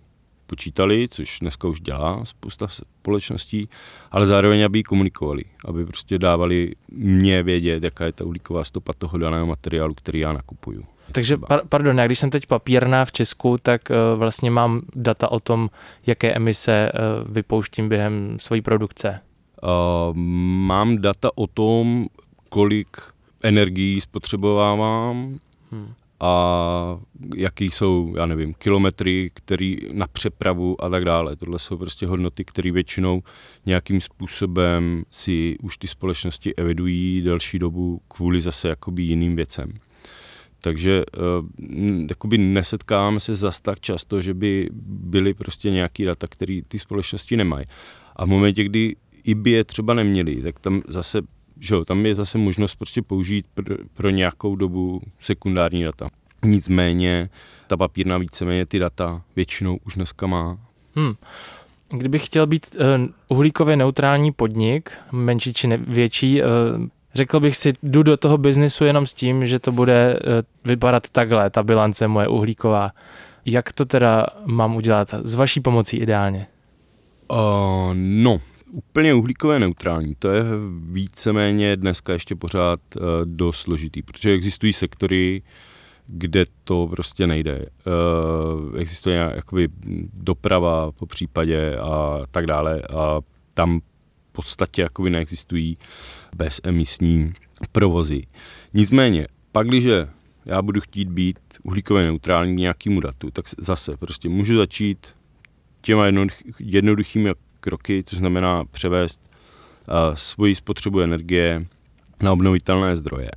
počítali, 0.47 1.09
což 1.09 1.39
dneska 1.41 1.69
už 1.69 1.81
dělá 1.81 2.25
spousta 2.25 2.67
společností, 2.69 3.69
ale 4.11 4.27
zároveň, 4.27 4.65
aby 4.65 4.79
ji 4.79 4.83
komunikovali, 4.83 5.45
aby 5.65 5.87
prostě 5.87 6.19
dávali 6.19 6.73
mě 6.89 7.43
vědět, 7.43 7.83
jaká 7.83 8.05
je 8.05 8.13
ta 8.13 8.25
uhlíková 8.25 8.65
stopa 8.65 8.93
toho 8.99 9.19
daného 9.19 9.47
materiálu, 9.47 9.95
který 9.95 10.19
já 10.19 10.33
nakupuju. 10.33 10.85
Takže, 11.13 11.37
par- 11.37 11.63
pardon, 11.69 11.99
já 11.99 12.07
když 12.07 12.19
jsem 12.19 12.31
teď 12.31 12.47
papírná 12.47 13.05
v 13.05 13.13
Česku, 13.13 13.59
tak 13.63 13.81
uh, 13.91 14.19
vlastně 14.19 14.51
mám 14.51 14.83
data 14.95 15.31
o 15.31 15.41
tom, 15.41 15.71
jaké 16.07 16.33
emise 16.33 16.93
uh, 16.95 17.33
vypouštím 17.35 17.89
během 17.89 18.37
své 18.41 18.63
produkce. 18.63 19.21
Uh, 19.63 20.17
mám 20.67 20.99
data 20.99 21.31
o 21.35 21.47
tom, 21.47 22.07
kolik 22.49 22.97
energií 23.43 24.01
spotřebovávám 24.01 25.39
hmm. 25.73 25.93
a 26.21 26.99
jaký 27.37 27.71
jsou, 27.71 28.15
já 28.17 28.27
nevím, 28.27 28.55
kilometry, 28.55 29.31
který 29.35 29.79
na 29.93 30.07
přepravu 30.07 30.85
a 30.85 30.89
tak 30.89 31.05
dále. 31.05 31.37
Tohle 31.37 31.59
jsou 31.59 31.77
prostě 31.77 32.07
hodnoty, 32.07 32.45
které 32.45 32.73
většinou 32.73 33.23
nějakým 33.67 34.01
způsobem 34.01 35.03
si 35.11 35.57
už 35.63 35.79
ty 35.79 35.87
společnosti 35.87 36.55
evidují 36.55 37.23
delší 37.23 37.59
dobu 37.59 38.01
kvůli 38.09 38.41
zase 38.41 38.69
jakoby 38.69 39.03
jiným 39.03 39.37
věcem. 39.37 39.73
Takže 40.67 41.05
uh, 41.05 41.47
jakoby 42.11 42.39
nesetkáváme 42.39 43.21
se 43.21 43.35
zas 43.35 43.61
tak 43.61 43.81
často, 43.81 44.21
že 44.21 44.35
by 44.35 44.69
byly 44.83 45.35
prostě 45.35 45.71
nějaký 45.71 46.05
data, 46.05 46.27
které 46.27 46.61
ty 46.69 46.79
společnosti 46.79 47.37
nemají. 47.37 47.67
A 48.17 48.25
v 48.25 48.29
momentě, 48.29 48.65
kdy 48.65 48.97
i 49.25 49.35
by 49.35 49.51
je 49.51 49.65
třeba 49.65 49.95
neměli, 49.95 50.43
tak 50.43 50.59
tam 50.59 50.83
zase, 50.89 51.23
že 51.61 51.75
jo, 51.75 51.85
tam 51.85 52.07
je 52.07 52.15
zase 52.15 52.39
možnost 52.39 52.75
prostě 52.75 53.03
použít 53.03 53.47
pr- 53.57 53.79
pro 53.95 54.11
nějakou 54.11 54.57
dobu 54.57 55.01
sekundární 55.21 55.83
data. 55.83 56.09
Nicméně 56.45 57.31
ta 57.67 57.77
papírna 57.77 58.19
víceméně 58.19 58.67
ty 58.67 58.79
data 58.79 59.23
většinou 59.37 59.79
už 59.85 59.95
dneska 59.95 60.27
má. 60.27 60.59
Hmm. 60.95 61.13
Kdybych 61.89 62.27
chtěl 62.27 62.47
být 62.47 62.77
uh, 62.77 63.07
uhlíkově 63.29 63.77
neutrální 63.77 64.33
podnik, 64.33 64.93
menší 65.13 65.55
či 65.55 65.67
ne, 65.67 65.77
větší, 65.77 66.43
uh, 66.43 66.49
řekl 67.17 67.41
bych 67.41 67.57
si, 67.57 67.73
jdu 67.83 68.03
do 68.03 68.17
toho 68.17 68.39
biznesu 68.39 68.85
jenom 68.85 69.07
s 69.07 69.15
tím, 69.15 69.47
že 69.47 69.59
to 69.59 69.73
bude 69.73 70.15
uh, 70.15 70.31
vypadat 70.65 71.11
takhle, 71.11 71.51
ta 71.51 71.63
bilance 71.63 72.09
moje 72.09 72.29
uhlíková. 72.29 72.91
Jak 73.45 73.73
to 73.73 73.85
teda 73.85 74.27
mám 74.47 74.77
udělat 74.77 75.15
s 75.23 75.35
vaší 75.35 75.61
pomocí 75.61 75.97
ideálně? 75.97 76.47
Uh, 77.31 77.37
no, 77.95 78.39
úplně 78.73 79.15
uhlíkové 79.15 79.59
neutrální, 79.59 80.15
to 80.19 80.29
je 80.29 80.43
víceméně 80.91 81.77
dneska 81.77 82.13
ještě 82.13 82.37
pořád 82.37 82.81
uh, 82.97 83.03
dost 83.25 83.57
složitý, 83.57 84.03
protože 84.03 84.33
existují 84.33 84.73
sektory, 84.73 85.43
kde 86.07 86.45
to 86.65 86.87
prostě 86.87 87.27
nejde. 87.27 87.67
Uh, 87.87 88.81
existuje 88.81 89.17
jakoby 89.17 89.69
doprava 90.13 90.93
po 90.93 91.07
případě 91.07 91.77
a 91.77 92.21
tak 92.31 92.47
dále 92.47 92.83
a 92.83 93.21
tam 93.55 93.81
podstatě 94.37 94.83
jakoby 94.83 95.11
neexistují 95.11 95.79
bezemisní 96.37 97.33
provozy. 97.73 98.23
Nicméně, 98.75 99.27
pak, 99.53 99.69
když 99.69 99.85
já 100.47 100.63
budu 100.63 100.81
chtít 100.81 101.09
být 101.09 101.39
uhlíkově 101.63 102.05
neutrální 102.05 102.55
k 102.55 102.59
nějakému 102.59 103.01
datu, 103.01 103.31
tak 103.31 103.45
zase 103.59 103.97
prostě 103.97 104.29
můžu 104.29 104.57
začít 104.57 105.15
těma 105.81 106.05
jednoduchými 106.59 107.31
kroky, 107.61 108.03
což 108.07 108.19
znamená 108.19 108.65
převést 108.65 109.21
uh, 109.89 110.15
svoji 110.15 110.55
spotřebu 110.55 111.01
energie 111.01 111.67
na 112.23 112.33
obnovitelné 112.33 112.97
zdroje, 112.97 113.31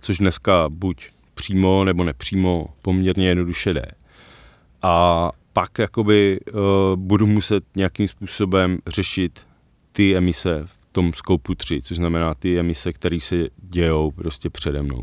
což 0.00 0.18
dneska 0.18 0.68
buď 0.68 1.08
přímo 1.34 1.84
nebo 1.84 2.04
nepřímo 2.04 2.66
poměrně 2.82 3.28
jednoduše 3.28 3.72
jde. 3.72 3.86
A 4.82 5.30
pak 5.52 5.78
jakoby 5.78 6.40
uh, 6.40 6.60
budu 6.96 7.26
muset 7.26 7.64
nějakým 7.76 8.08
způsobem 8.08 8.78
řešit 8.86 9.46
ty 9.96 10.16
emise 10.16 10.62
v 10.64 10.76
tom 10.92 11.12
skoupu 11.12 11.54
3, 11.54 11.82
což 11.82 11.96
znamená 11.96 12.34
ty 12.34 12.58
emise, 12.58 12.92
které 12.92 13.20
se 13.20 13.36
dějou 13.62 14.10
prostě 14.10 14.50
přede 14.50 14.82
mnou. 14.82 15.02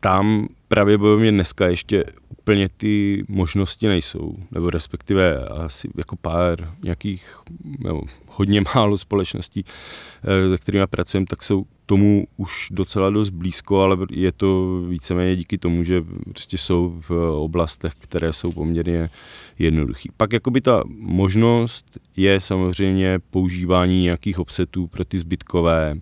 Tam 0.00 0.48
pravděpodobně 0.68 1.32
dneska 1.32 1.66
ještě 1.66 2.04
úplně 2.28 2.68
ty 2.68 3.24
možnosti 3.28 3.88
nejsou, 3.88 4.36
nebo 4.50 4.70
respektive 4.70 5.38
asi 5.48 5.88
jako 5.98 6.16
pár 6.16 6.74
nějakých, 6.82 7.36
nebo 7.78 8.02
hodně 8.26 8.62
málo 8.74 8.98
společností, 8.98 9.64
eh, 9.66 10.50
se 10.50 10.58
kterými 10.58 10.86
pracujeme, 10.86 11.26
tak 11.26 11.42
jsou 11.42 11.66
tomu 11.86 12.26
už 12.36 12.68
docela 12.70 13.10
dost 13.10 13.30
blízko, 13.30 13.80
ale 13.80 13.96
je 14.10 14.32
to 14.32 14.80
víceméně 14.88 15.36
díky 15.36 15.58
tomu, 15.58 15.82
že 15.82 16.04
prostě 16.24 16.58
jsou 16.58 17.00
v 17.08 17.10
oblastech, 17.30 17.92
které 17.98 18.32
jsou 18.32 18.52
poměrně 18.52 19.10
jednoduché. 19.58 20.08
Pak 20.16 20.32
jakoby 20.32 20.60
ta 20.60 20.82
možnost 20.98 21.98
je 22.16 22.40
samozřejmě 22.40 23.18
používání 23.30 24.02
nějakých 24.02 24.38
offsetů 24.38 24.86
pro 24.86 25.04
ty 25.04 25.18
zbytkové, 25.18 25.94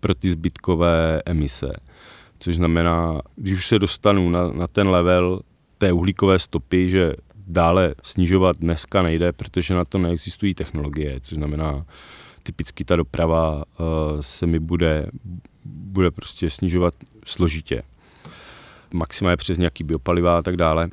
pro 0.00 0.14
ty 0.14 0.30
zbytkové 0.30 1.22
emise. 1.26 1.72
Což 2.38 2.56
znamená, 2.56 3.22
když 3.36 3.52
už 3.52 3.66
se 3.66 3.78
dostanu 3.78 4.30
na, 4.30 4.52
na 4.52 4.66
ten 4.66 4.88
level 4.88 5.40
té 5.78 5.92
uhlíkové 5.92 6.38
stopy, 6.38 6.90
že 6.90 7.12
dále 7.46 7.94
snižovat 8.02 8.56
dneska 8.58 9.02
nejde, 9.02 9.32
protože 9.32 9.74
na 9.74 9.84
to 9.84 9.98
neexistují 9.98 10.54
technologie, 10.54 11.20
což 11.22 11.36
znamená, 11.36 11.86
typicky 12.42 12.84
ta 12.84 12.96
doprava 12.96 13.54
uh, 13.56 13.64
se 14.20 14.46
mi 14.46 14.58
bude, 14.58 15.06
bude 15.64 16.10
prostě 16.10 16.50
snižovat 16.50 16.94
složitě. 17.24 17.82
Maximálně 18.94 19.36
přes 19.36 19.58
nějaký 19.58 19.84
biopaliva 19.84 20.38
a 20.38 20.42
tak 20.42 20.56
dále. 20.56 20.88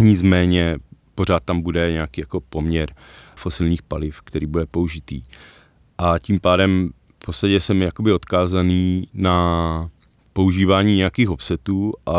Nicméně 0.00 0.78
pořád 1.14 1.42
tam 1.44 1.60
bude 1.60 1.92
nějaký 1.92 2.20
jako 2.20 2.40
poměr 2.40 2.94
fosilních 3.34 3.82
paliv, 3.82 4.20
který 4.20 4.46
bude 4.46 4.66
použitý. 4.66 5.22
A 5.98 6.18
tím 6.18 6.40
pádem 6.40 6.90
v 7.22 7.26
podstatě 7.26 7.60
jsem 7.60 7.82
jakoby 7.82 8.12
odkázaný 8.12 9.08
na 9.14 9.90
používání 10.34 10.96
nějakých 10.96 11.30
offsetů 11.30 11.92
a 12.06 12.12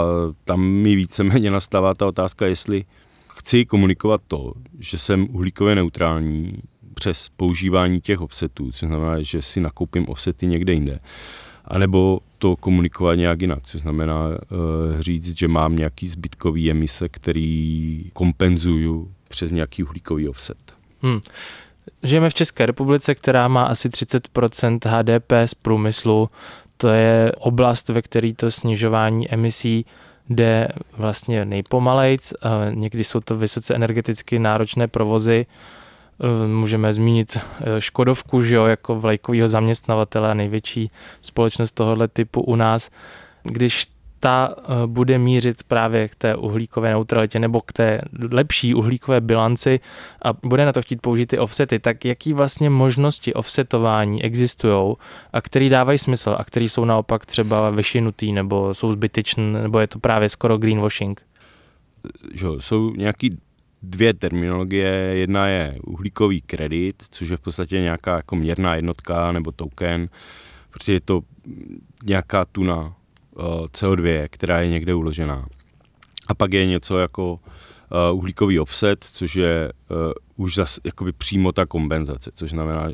tam 0.44 0.62
mi 0.62 0.96
víceméně 0.96 1.52
nastává 1.52 1.94
ta 1.94 2.08
otázka, 2.08 2.46
jestli 2.46 2.86
chci 3.36 3.66
komunikovat 3.66 4.22
to, 4.28 4.54
že 4.80 4.98
jsem 4.98 5.28
uhlíkově 5.32 5.76
neutrální 5.76 6.54
přes 6.94 7.30
používání 7.30 8.02
těch 8.02 8.22
offsetů, 8.22 8.72
což 8.72 8.88
znamená, 8.90 9.22
že 9.22 9.42
si 9.42 9.62
nakoupím 9.62 10.10
offsety 10.10 10.48
někde 10.48 10.74
jinde, 10.74 11.00
anebo 11.66 12.20
to 12.38 12.56
komunikovat 12.56 13.16
nějak 13.16 13.42
jinak, 13.42 13.60
což 13.64 13.82
znamená 13.82 14.28
uh, 14.28 14.36
říct, 15.00 15.38
že 15.38 15.48
mám 15.48 15.76
nějaký 15.76 16.08
zbytkový 16.08 16.72
emise, 16.72 17.10
který 17.10 18.10
kompenzuju 18.14 19.12
přes 19.30 19.52
nějaký 19.52 19.84
uhlíkový 19.84 20.30
offset. 20.30 20.58
Hmm. 21.02 21.20
Žijeme 22.04 22.30
v 22.30 22.34
České 22.34 22.66
republice, 22.66 23.16
která 23.16 23.48
má 23.48 23.64
asi 23.64 23.90
30% 23.90 24.80
HDP 24.86 25.32
z 25.46 25.54
průmyslu, 25.54 26.30
to 26.78 26.88
je 26.88 27.32
oblast, 27.32 27.90
ve 27.90 28.02
které 28.02 28.34
to 28.34 28.52
snižování 28.52 29.34
emisí 29.34 29.86
jde 30.30 30.68
vlastně 30.98 31.46
nejpomalejc. 31.46 32.34
Někdy 32.70 33.04
jsou 33.04 33.20
to 33.20 33.38
vysoce 33.38 33.76
energeticky 33.76 34.40
náročné 34.40 34.88
provozy. 34.88 35.46
E, 36.20 36.48
můžeme 36.48 36.94
zmínit 36.94 37.38
e, 37.38 37.82
Škodovku, 37.82 38.42
že 38.42 38.56
jo, 38.56 38.66
jako 38.66 38.96
vlajkového 38.96 39.48
zaměstnavatele 39.48 40.32
a 40.32 40.34
největší 40.34 40.92
společnost 41.22 41.72
tohoto 41.72 42.08
typu 42.08 42.42
u 42.42 42.56
nás. 42.56 42.90
Když 43.44 43.88
ta 44.26 44.56
eh, 44.58 44.88
bude 44.88 45.18
mířit 45.18 45.64
právě 45.64 46.08
k 46.08 46.16
té 46.16 46.36
uhlíkové 46.36 46.90
neutralitě 46.90 47.40
nebo 47.40 47.62
k 47.62 47.74
té 47.74 48.02
lepší 48.32 48.74
uhlíkové 48.74 49.22
bilanci 49.22 49.80
a 50.22 50.34
bude 50.34 50.66
na 50.66 50.72
to 50.72 50.82
chtít 50.82 51.02
použít 51.02 51.26
ty 51.26 51.40
offsety, 51.40 51.80
tak 51.80 52.06
jaký 52.06 52.34
vlastně 52.34 52.70
možnosti 52.70 53.34
offsetování 53.34 54.24
existují 54.24 54.96
a 55.34 55.42
který 55.42 55.70
dávají 55.70 55.98
smysl 55.98 56.36
a 56.40 56.44
který 56.44 56.70
jsou 56.70 56.86
naopak 56.86 57.26
třeba 57.26 57.70
vyšinutý 57.70 58.32
nebo 58.32 58.74
jsou 58.74 58.92
zbytečné 58.92 59.44
nebo 59.44 59.80
je 59.80 59.88
to 59.88 60.00
právě 60.00 60.30
skoro 60.30 60.58
greenwashing? 60.58 61.22
Že 62.34 62.48
jsou 62.60 62.94
nějaký 62.96 63.38
dvě 63.84 64.14
terminologie. 64.14 64.90
Jedna 64.94 65.48
je 65.48 65.78
uhlíkový 65.84 66.42
kredit, 66.42 67.04
což 67.12 67.30
je 67.30 67.38
v 67.38 67.42
podstatě 67.42 67.82
nějaká 67.82 68.16
jako 68.16 68.36
měrná 68.36 68.76
jednotka 68.76 69.32
nebo 69.32 69.52
token. 69.52 70.10
Prostě 70.70 70.94
je 70.94 71.02
to 71.02 71.22
nějaká 72.06 72.46
tuna 72.46 72.96
CO2, 73.68 74.28
která 74.30 74.62
je 74.62 74.70
někde 74.70 74.94
uložená. 74.94 75.46
A 76.28 76.34
pak 76.34 76.54
je 76.54 76.66
něco 76.66 76.98
jako 76.98 77.34
uh, 77.34 78.18
uhlíkový 78.18 78.60
offset, 78.60 79.04
což 79.04 79.36
je 79.36 79.72
uh, 79.90 80.46
už 80.46 80.56
zase 80.56 80.82
jakoby 80.84 81.12
přímo 81.12 81.52
ta 81.52 81.66
kompenzace, 81.66 82.32
což 82.34 82.50
znamená 82.50 82.90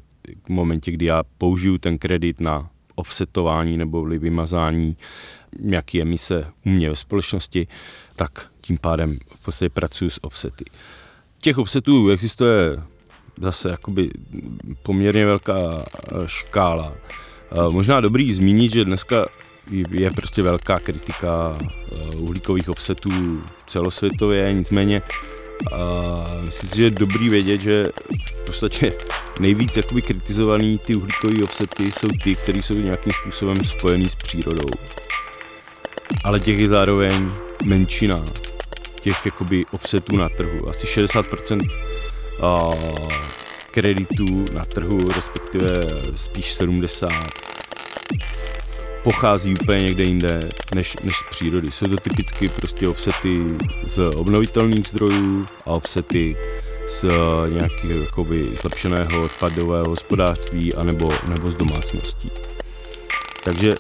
v 0.45 0.49
momentě, 0.49 0.91
kdy 0.91 1.05
já 1.05 1.23
použiju 1.37 1.77
ten 1.77 1.97
kredit 1.97 2.41
na 2.41 2.69
offsetování 2.95 3.77
nebo 3.77 4.03
vymazání 4.03 4.97
nějaké 5.59 6.01
emise 6.01 6.47
u 6.65 6.69
mě 6.69 6.89
ve 6.89 6.95
společnosti, 6.95 7.67
tak 8.15 8.49
tím 8.61 8.77
pádem 8.77 9.17
v 9.35 9.45
podstatě 9.45 9.69
pracuji 9.69 10.09
s 10.09 10.23
offsety. 10.23 10.65
Těch 11.41 11.57
offsetů 11.57 12.09
existuje 12.09 12.83
zase 13.41 13.69
jakoby 13.69 14.11
poměrně 14.83 15.25
velká 15.25 15.85
škála. 16.25 16.93
Možná 17.69 18.01
dobrý 18.01 18.33
zmínit, 18.33 18.71
že 18.71 18.85
dneska 18.85 19.25
je 19.91 20.11
prostě 20.11 20.41
velká 20.41 20.79
kritika 20.79 21.57
uhlíkových 22.15 22.69
offsetů 22.69 23.43
celosvětově, 23.67 24.53
nicméně 24.53 25.01
myslím 26.45 26.69
si, 26.69 26.77
že 26.77 26.83
je 26.83 26.89
dobrý 26.89 27.29
vědět, 27.29 27.61
že 27.61 27.83
v 28.35 28.45
podstatě 28.45 28.93
nejvíc 29.39 29.77
jakoby 29.77 30.01
kritizovaný 30.01 30.77
ty 30.77 30.95
uhlíkové 30.95 31.43
offsety 31.43 31.91
jsou 31.91 32.07
ty, 32.23 32.35
které 32.35 32.63
jsou 32.63 32.73
nějakým 32.73 33.13
způsobem 33.13 33.63
spojený 33.63 34.09
s 34.09 34.15
přírodou. 34.15 34.69
Ale 36.23 36.39
těch 36.39 36.59
je 36.59 36.67
zároveň 36.67 37.31
menšina 37.63 38.25
těch 39.01 39.25
jakoby 39.25 39.65
offsetů 39.71 40.17
na 40.17 40.29
trhu. 40.29 40.69
Asi 40.69 41.01
60% 41.01 41.59
kreditů 43.71 44.45
na 44.53 44.65
trhu, 44.65 45.09
respektive 45.15 45.87
spíš 46.15 46.53
70 46.53 47.11
pochází 49.03 49.53
úplně 49.53 49.81
někde 49.81 50.03
jinde 50.03 50.49
než, 50.75 50.97
než 51.03 51.15
z 51.15 51.23
přírody. 51.29 51.71
Jsou 51.71 51.85
to 51.85 51.97
typicky 51.97 52.49
prostě 52.49 52.87
offsety 52.87 53.43
z 53.83 53.99
obnovitelných 54.15 54.87
zdrojů 54.87 55.45
a 55.65 55.71
offsety 55.71 56.35
z 56.87 57.05
nějakého 57.49 58.01
jakoby 58.01 58.49
zlepšeného 58.61 59.23
odpadového 59.23 59.89
hospodářství 59.89 60.73
anebo, 60.73 61.09
nebo 61.27 61.51
z 61.51 61.55
domácností. 61.55 62.31
Takže 63.43 63.73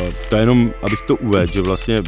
eh, 0.00 0.12
to 0.28 0.36
je 0.36 0.42
jenom, 0.42 0.72
abych 0.82 1.00
to 1.06 1.16
uvedl, 1.16 1.52
že 1.52 1.60
vlastně 1.62 2.02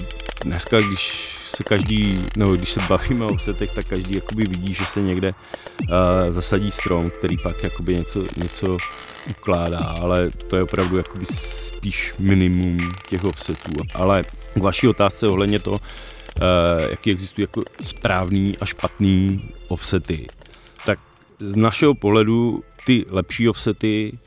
dneska, 0.45 0.81
když 0.81 1.40
se 1.57 1.65
každý, 1.65 2.25
nebo 2.37 2.57
když 2.57 2.71
se 2.71 2.81
bavíme 2.89 3.25
o 3.25 3.29
offsetech, 3.29 3.71
tak 3.71 3.87
každý 3.87 4.15
jakoby 4.15 4.45
vidí, 4.45 4.75
že 4.75 4.85
se 4.85 5.03
někde 5.03 5.35
uh, 5.81 5.87
zasadí 6.31 6.71
strom, 6.71 7.11
který 7.11 7.39
pak 7.39 7.63
jakoby 7.63 7.95
něco, 7.95 8.25
něco 8.37 8.77
ukládá, 9.31 9.79
ale 9.79 10.31
to 10.31 10.57
je 10.57 10.63
opravdu 10.63 10.97
jakoby 10.97 11.27
spíš 11.27 12.15
minimum 12.19 12.79
těch 13.09 13.25
offsetů. 13.25 13.73
Ale 13.95 14.25
k 14.55 14.57
vaší 14.57 14.89
otázce 14.89 15.27
ohledně 15.27 15.59
to, 15.59 15.73
uh, 15.73 15.79
jaký 16.91 17.11
existují 17.11 17.43
jako 17.43 17.63
správný 17.83 18.57
a 18.61 18.65
špatný 18.65 19.49
offsety, 19.69 20.27
tak 20.87 20.99
z 21.39 21.57
našeho 21.57 21.95
pohledu 21.95 22.65
ty 22.85 23.05
lepší 23.09 23.49
offsety 23.49 24.19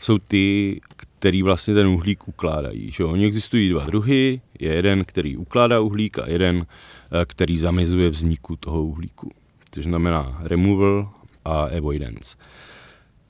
jsou 0.00 0.18
ty, 0.18 0.80
který 1.18 1.42
vlastně 1.42 1.74
ten 1.74 1.86
uhlík 1.86 2.28
ukládají. 2.28 2.90
Že? 2.90 3.04
Oni 3.04 3.26
existují 3.26 3.68
dva 3.68 3.84
druhy, 3.84 4.40
je 4.58 4.74
jeden, 4.74 5.04
který 5.04 5.36
ukládá 5.36 5.80
uhlík 5.80 6.18
a 6.18 6.30
jeden, 6.30 6.66
eh, 6.66 7.24
který 7.26 7.58
zamezuje 7.58 8.10
vzniku 8.10 8.56
toho 8.56 8.82
uhlíku. 8.82 9.30
To 9.70 9.82
znamená 9.82 10.38
removal 10.42 11.10
a 11.44 11.62
avoidance. 11.62 12.36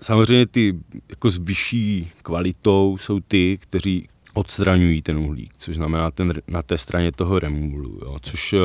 Samozřejmě 0.02 0.47
ty 0.47 0.78
jako 1.09 1.30
s 1.30 1.37
vyšší 1.37 2.11
kvalitou 2.23 2.97
jsou 3.00 3.21
ty, 3.21 3.59
kteří 3.61 4.09
odstraňují 4.35 5.02
ten 5.02 5.18
uhlík, 5.18 5.52
což 5.59 5.75
znamená 5.75 6.11
ten, 6.11 6.33
na 6.49 6.62
té 6.62 6.78
straně 6.78 7.12
toho 7.12 7.38
removalu, 7.38 7.99
jo, 8.02 8.16
což 8.23 8.52
uh, 8.52 8.61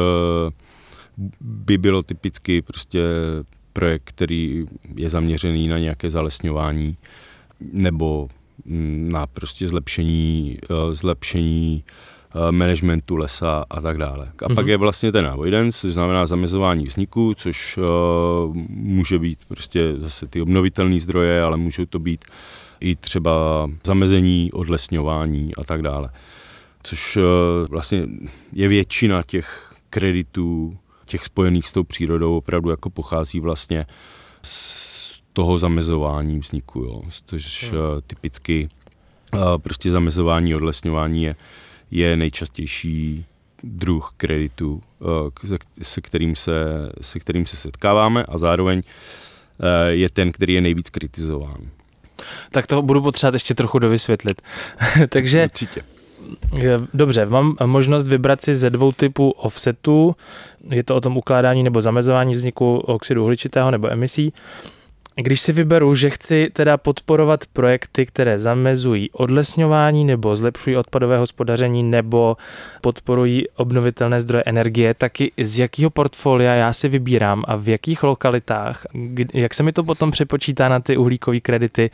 by 1.41 1.77
bylo 1.77 2.03
typicky 2.03 2.61
prostě 2.61 3.01
projekt, 3.73 4.03
který 4.05 4.65
je 4.95 5.09
zaměřený 5.09 5.67
na 5.67 5.77
nějaké 5.77 6.09
zalesňování 6.09 6.97
nebo 7.59 8.29
na 8.65 9.27
prostě 9.27 9.67
zlepšení, 9.67 10.57
uh, 10.69 10.93
zlepšení 10.93 11.83
uh, 12.35 12.51
managementu 12.51 13.15
lesa 13.15 13.65
a 13.69 13.81
tak 13.81 13.97
dále. 13.97 14.31
A 14.45 14.47
pak 14.47 14.65
mhm. 14.65 14.69
je 14.69 14.77
vlastně 14.77 15.11
ten 15.11 15.27
avoidance, 15.27 15.79
což 15.79 15.93
znamená 15.93 16.27
zamezování 16.27 16.85
vzniku, 16.85 17.33
což 17.33 17.77
uh, 17.77 17.83
může 18.69 19.19
být 19.19 19.39
prostě 19.47 19.95
zase 19.97 20.27
ty 20.27 20.41
obnovitelné 20.41 20.99
zdroje, 20.99 21.41
ale 21.41 21.57
můžou 21.57 21.85
to 21.85 21.99
být 21.99 22.25
i 22.79 22.95
třeba 22.95 23.69
zamezení, 23.85 24.51
odlesňování 24.51 25.55
a 25.55 25.63
tak 25.63 25.81
dále. 25.81 26.09
Což 26.83 27.17
uh, 27.17 27.23
vlastně 27.69 28.07
je 28.51 28.67
většina 28.67 29.23
těch 29.23 29.73
kreditů, 29.89 30.77
těch 31.05 31.25
spojených 31.25 31.67
s 31.67 31.73
tou 31.73 31.83
přírodou 31.83 32.37
opravdu 32.37 32.69
jako 32.69 32.89
pochází 32.89 33.39
vlastně 33.39 33.85
z 34.41 34.82
toho 35.33 35.59
zamezování 35.59 36.39
vzniku, 36.39 36.79
jo. 36.79 37.01
Což 37.25 37.71
uh, 37.71 37.77
typicky 38.07 38.69
uh, 39.33 39.57
prostě 39.57 39.91
zamezování, 39.91 40.55
odlesňování 40.55 41.23
je, 41.23 41.35
je 41.91 42.17
nejčastější 42.17 43.25
druh 43.63 44.13
kreditu, 44.17 44.81
uh, 44.99 45.09
se, 45.81 46.01
kterým 46.01 46.35
se, 46.35 46.53
se 47.01 47.19
kterým 47.19 47.45
se 47.45 47.57
setkáváme 47.57 48.23
a 48.23 48.37
zároveň 48.37 48.81
je 49.87 50.09
ten, 50.09 50.31
který 50.31 50.53
je 50.53 50.61
nejvíc 50.61 50.89
kritizován. 50.89 51.57
Tak 52.51 52.67
to 52.67 52.81
budu 52.81 53.01
potřebovat 53.01 53.33
ještě 53.33 53.55
trochu 53.55 53.79
dovysvětlit. 53.79 54.41
Takže 55.09 55.43
Určitě. 55.43 55.83
Dobře, 56.93 57.25
mám 57.25 57.57
možnost 57.65 58.07
vybrat 58.07 58.41
si 58.41 58.55
ze 58.55 58.69
dvou 58.69 58.91
typů 58.91 59.31
offsetů. 59.31 60.15
Je 60.69 60.83
to 60.83 60.95
o 60.95 61.01
tom 61.01 61.17
ukládání 61.17 61.63
nebo 61.63 61.81
zamezování 61.81 62.33
vzniku 62.33 62.77
oxidu 62.77 63.23
uhličitého 63.23 63.71
nebo 63.71 63.91
emisí. 63.91 64.33
Když 65.15 65.41
si 65.41 65.53
vyberu, 65.53 65.95
že 65.95 66.09
chci 66.09 66.49
teda 66.53 66.77
podporovat 66.77 67.45
projekty, 67.53 68.05
které 68.05 68.39
zamezují 68.39 69.11
odlesňování 69.11 70.05
nebo 70.05 70.35
zlepšují 70.35 70.77
odpadové 70.77 71.17
hospodaření 71.17 71.83
nebo 71.83 72.37
podporují 72.81 73.49
obnovitelné 73.49 74.21
zdroje 74.21 74.43
energie, 74.45 74.93
taky 74.93 75.31
z 75.37 75.59
jakého 75.59 75.89
portfolia 75.89 76.53
já 76.53 76.73
si 76.73 76.87
vybírám 76.87 77.43
a 77.47 77.55
v 77.55 77.69
jakých 77.69 78.03
lokalitách, 78.03 78.85
jak 79.33 79.53
se 79.53 79.63
mi 79.63 79.71
to 79.71 79.83
potom 79.83 80.11
přepočítá 80.11 80.69
na 80.69 80.79
ty 80.79 80.97
uhlíkové 80.97 81.39
kredity. 81.39 81.89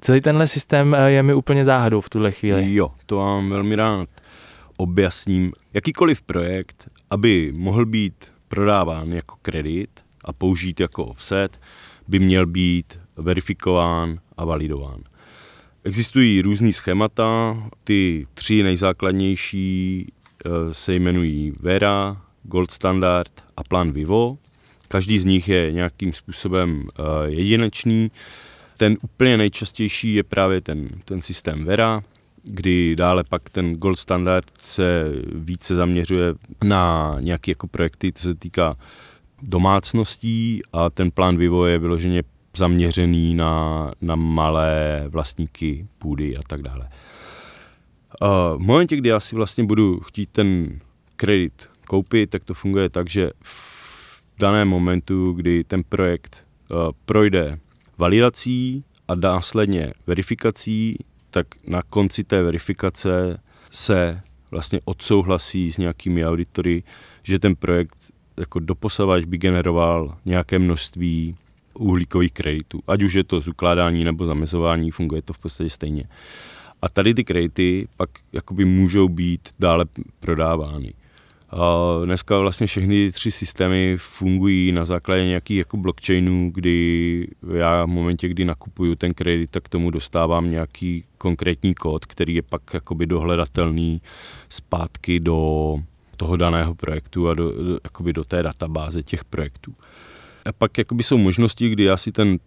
Celý 0.00 0.20
tenhle 0.20 0.46
systém 0.46 0.94
eh, 0.94 1.10
je 1.10 1.22
mi 1.22 1.34
úplně 1.34 1.64
záhadou 1.64 2.00
v 2.00 2.08
tuhle 2.08 2.32
chvíli. 2.32 2.74
Jo, 2.74 2.90
to 3.06 3.16
vám 3.16 3.50
velmi 3.50 3.76
rád 3.76 4.08
objasním. 4.76 5.52
Jakýkoliv 5.74 6.22
projekt, 6.22 6.90
aby 7.10 7.52
mohl 7.56 7.86
být 7.86 8.32
prodáván 8.48 9.12
jako 9.12 9.36
kredit 9.42 9.90
a 10.24 10.32
použít 10.32 10.80
jako 10.80 11.04
offset, 11.04 11.60
by 12.12 12.18
měl 12.18 12.46
být 12.46 12.98
verifikován 13.16 14.18
a 14.36 14.44
validován. 14.44 15.00
Existují 15.84 16.42
různý 16.42 16.72
schémata, 16.72 17.56
ty 17.84 18.26
tři 18.34 18.62
nejzákladnější 18.62 20.06
eh, 20.06 20.50
se 20.74 20.94
jmenují 20.94 21.52
Vera, 21.60 22.22
Gold 22.42 22.70
Standard 22.70 23.32
a 23.56 23.62
Plan 23.62 23.92
Vivo. 23.92 24.38
Každý 24.88 25.18
z 25.18 25.24
nich 25.24 25.48
je 25.48 25.72
nějakým 25.72 26.12
způsobem 26.12 26.82
eh, 26.88 27.02
jedinečný. 27.26 28.10
Ten 28.78 28.96
úplně 29.02 29.36
nejčastější 29.36 30.14
je 30.14 30.22
právě 30.22 30.60
ten, 30.60 30.88
ten 31.04 31.22
systém 31.22 31.64
Vera, 31.64 32.02
kdy 32.44 32.96
dále 32.96 33.24
pak 33.24 33.50
ten 33.50 33.74
Gold 33.74 33.98
Standard 33.98 34.44
se 34.58 35.12
více 35.34 35.74
zaměřuje 35.74 36.34
na 36.64 37.16
nějaké 37.20 37.50
jako 37.50 37.66
projekty, 37.66 38.12
co 38.12 38.22
se 38.22 38.34
týká 38.34 38.76
domácností 39.42 40.62
a 40.72 40.90
ten 40.90 41.10
plán 41.10 41.36
vývoje 41.36 41.72
je 41.72 41.78
vyloženě 41.78 42.22
zaměřený 42.56 43.34
na, 43.34 43.90
na 44.00 44.16
malé 44.16 45.04
vlastníky 45.08 45.86
půdy 45.98 46.36
a 46.36 46.40
tak 46.48 46.62
dále. 46.62 46.88
v 48.56 48.58
momentě, 48.58 48.96
kdy 48.96 49.08
já 49.08 49.20
si 49.20 49.36
vlastně 49.36 49.64
budu 49.64 50.00
chtít 50.00 50.28
ten 50.32 50.78
kredit 51.16 51.68
koupit, 51.86 52.30
tak 52.30 52.44
to 52.44 52.54
funguje 52.54 52.88
tak, 52.88 53.10
že 53.10 53.30
v 53.42 54.22
daném 54.38 54.68
momentu, 54.68 55.32
kdy 55.32 55.64
ten 55.64 55.82
projekt 55.88 56.46
projde 57.04 57.58
validací 57.98 58.84
a 59.08 59.14
následně 59.14 59.92
verifikací, 60.06 60.96
tak 61.30 61.46
na 61.66 61.82
konci 61.82 62.24
té 62.24 62.42
verifikace 62.42 63.40
se 63.70 64.20
vlastně 64.50 64.80
odsouhlasí 64.84 65.72
s 65.72 65.78
nějakými 65.78 66.26
auditory, 66.26 66.82
že 67.24 67.38
ten 67.38 67.56
projekt 67.56 67.98
jako 68.36 68.58
doposavač 68.58 69.24
by 69.24 69.38
generoval 69.38 70.16
nějaké 70.24 70.58
množství 70.58 71.36
uhlíkových 71.74 72.32
kreditů. 72.32 72.80
Ať 72.86 73.02
už 73.02 73.14
je 73.14 73.24
to 73.24 73.40
z 73.40 73.48
ukládání 73.48 74.04
nebo 74.04 74.26
zamezování, 74.26 74.90
funguje 74.90 75.22
to 75.22 75.32
v 75.32 75.38
podstatě 75.38 75.70
stejně. 75.70 76.04
A 76.82 76.88
tady 76.88 77.14
ty 77.14 77.24
kredity 77.24 77.88
pak 77.96 78.10
jakoby 78.32 78.64
můžou 78.64 79.08
být 79.08 79.48
dále 79.58 79.84
prodávány. 80.20 80.92
Dneska 82.04 82.38
vlastně 82.38 82.66
všechny 82.66 83.12
tři 83.12 83.30
systémy 83.30 83.96
fungují 83.98 84.72
na 84.72 84.84
základě 84.84 85.24
nějakých 85.24 85.58
jako 85.58 85.76
blockchainů, 85.76 86.50
kdy 86.54 87.28
já 87.54 87.84
v 87.84 87.88
momentě, 87.88 88.28
kdy 88.28 88.44
nakupuju 88.44 88.94
ten 88.94 89.14
kredit, 89.14 89.50
tak 89.50 89.62
k 89.62 89.68
tomu 89.68 89.90
dostávám 89.90 90.50
nějaký 90.50 91.04
konkrétní 91.18 91.74
kód, 91.74 92.06
který 92.06 92.34
je 92.34 92.42
pak 92.42 92.62
jakoby 92.74 93.06
dohledatelný 93.06 94.00
zpátky 94.48 95.20
do 95.20 95.76
toho 96.22 96.36
daného 96.36 96.74
projektu 96.74 97.28
a 97.28 97.34
do, 97.34 97.50
do, 97.50 97.78
jakoby 97.84 98.12
do 98.12 98.24
té 98.24 98.42
databáze 98.42 99.02
těch 99.02 99.24
projektů. 99.24 99.74
A 100.44 100.52
pak 100.52 100.78
jakoby 100.78 101.02
jsou 101.02 101.18
možnosti, 101.18 101.68
kdy 101.68 101.84
já 101.84 101.96
si 101.96 102.12
ten 102.12 102.38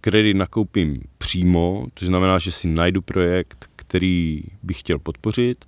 kredit 0.00 0.34
nakoupím 0.34 1.00
přímo, 1.18 1.86
to 1.94 2.06
znamená, 2.06 2.38
že 2.38 2.52
si 2.52 2.68
najdu 2.68 3.02
projekt, 3.02 3.70
který 3.76 4.42
bych 4.62 4.80
chtěl 4.80 4.98
podpořit 4.98 5.64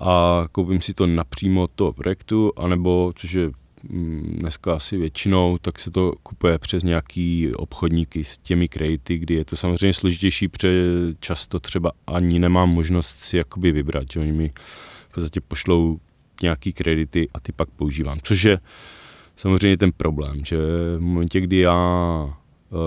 a 0.00 0.44
koupím 0.52 0.80
si 0.80 0.94
to 0.94 1.06
napřímo 1.06 1.62
od 1.62 1.70
toho 1.74 1.92
projektu, 1.92 2.52
anebo, 2.56 3.12
což 3.16 3.32
je 3.32 3.50
mm, 3.88 4.36
dneska 4.38 4.74
asi 4.74 4.96
většinou, 4.96 5.58
tak 5.58 5.78
se 5.78 5.90
to 5.90 6.12
kupuje 6.22 6.58
přes 6.58 6.82
nějaký 6.82 7.54
obchodníky 7.54 8.24
s 8.24 8.38
těmi 8.38 8.68
kredity, 8.68 9.18
kdy 9.18 9.34
je 9.34 9.44
to 9.44 9.56
samozřejmě 9.56 9.92
složitější, 9.92 10.48
protože 10.48 10.84
často 11.20 11.60
třeba 11.60 11.92
ani 12.06 12.38
nemám 12.38 12.68
možnost 12.68 13.20
si 13.20 13.36
jakoby 13.36 13.72
vybrat, 13.72 14.04
že 14.12 14.20
oni 14.20 14.32
mi 14.32 14.50
v 15.08 15.14
podstatě 15.14 15.40
pošlou 15.40 16.00
nějaký 16.42 16.72
kredity 16.72 17.28
a 17.34 17.40
ty 17.40 17.52
pak 17.52 17.68
používám, 17.68 18.18
což 18.22 18.42
je 18.42 18.58
samozřejmě 19.36 19.76
ten 19.76 19.92
problém, 19.92 20.44
že 20.44 20.56
v 20.96 21.00
momentě, 21.00 21.40
kdy 21.40 21.58
já 21.58 22.36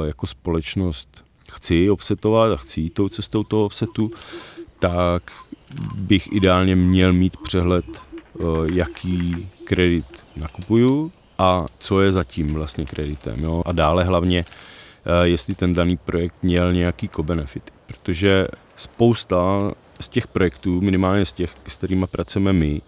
e, 0.04 0.08
jako 0.08 0.28
společnost 0.28 1.26
chci 1.52 1.90
offsetovat 1.90 2.52
a 2.52 2.56
chci 2.56 2.82
jít 2.82 2.94
tou 2.94 3.10
cestou 3.10 3.44
toho 3.44 3.66
offsetu, 3.66 4.12
tak 4.80 5.32
bych 5.96 6.34
ideálně 6.34 6.76
měl 6.76 7.14
mít 7.14 7.38
přehled, 7.38 7.86
eh, 7.86 8.44
jaký 8.74 9.48
kredit 9.64 10.06
nakupuju 10.36 11.12
a 11.38 11.66
co 11.80 12.02
je 12.02 12.12
zatím 12.12 12.54
vlastně 12.54 12.86
kreditem. 12.86 13.44
Jo? 13.44 13.64
A 13.66 13.72
dále 13.72 14.04
hlavně, 14.04 14.46
eh, 14.46 15.28
jestli 15.28 15.56
ten 15.56 15.74
daný 15.74 15.98
projekt 15.98 16.36
měl 16.44 16.74
nějaký 16.74 17.10
co-benefity, 17.10 17.72
protože 17.88 18.48
spousta 18.76 19.72
z 20.00 20.08
těch 20.08 20.28
projektů, 20.28 20.82
minimálně 20.82 21.26
z 21.26 21.34
těch, 21.34 21.52
s 21.68 21.78
kterými 21.78 22.08
pracujeme 22.08 22.54
my, 22.54 22.82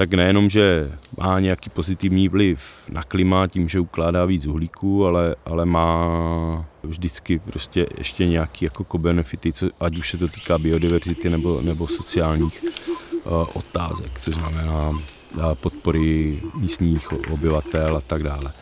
tak 0.00 0.10
nejenom, 0.10 0.50
že 0.50 0.90
má 1.18 1.40
nějaký 1.40 1.70
pozitivní 1.70 2.28
vliv 2.28 2.60
na 2.88 3.02
klima 3.02 3.46
tím, 3.46 3.68
že 3.68 3.80
ukládá 3.80 4.24
víc 4.24 4.46
uhlíků, 4.46 5.06
ale, 5.06 5.34
ale 5.44 5.66
má 5.66 6.66
vždycky 6.82 7.38
prostě 7.38 7.86
ještě 7.98 8.26
nějaký 8.26 8.64
jako 8.64 8.84
co-benefity, 8.84 9.52
co, 9.52 9.70
ať 9.80 9.96
už 9.96 10.10
se 10.10 10.18
to 10.18 10.28
týká 10.28 10.58
biodiverzity 10.58 11.30
nebo, 11.30 11.60
nebo 11.60 11.88
sociálních 11.88 12.64
uh, 12.64 13.32
otázek, 13.52 14.20
což 14.20 14.34
znamená 14.34 14.88
uh, 14.88 15.54
podpory 15.54 16.40
místních 16.56 17.12
obyvatel 17.32 17.96
a 17.96 18.00
tak 18.00 18.22
dále. 18.22 18.52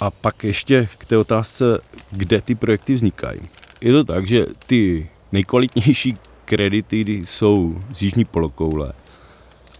A 0.00 0.10
pak 0.10 0.44
ještě 0.44 0.88
k 0.98 1.04
té 1.04 1.16
otázce, 1.18 1.80
kde 2.10 2.40
ty 2.40 2.54
projekty 2.54 2.94
vznikají. 2.94 3.40
Je 3.80 3.92
to 3.92 4.04
tak, 4.04 4.26
že 4.26 4.46
ty 4.66 5.08
nejkvalitnější 5.32 6.14
kredity 6.44 7.22
jsou 7.24 7.82
z 7.92 8.02
jižní 8.02 8.24
polokoule, 8.24 8.92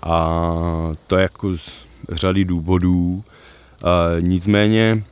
a 0.07 0.95
to 1.07 1.17
je 1.17 1.23
jako 1.23 1.59
z 1.59 1.71
řady 2.09 2.45
důvodů. 2.45 3.25
A 3.85 4.21
nicméně 4.21 5.05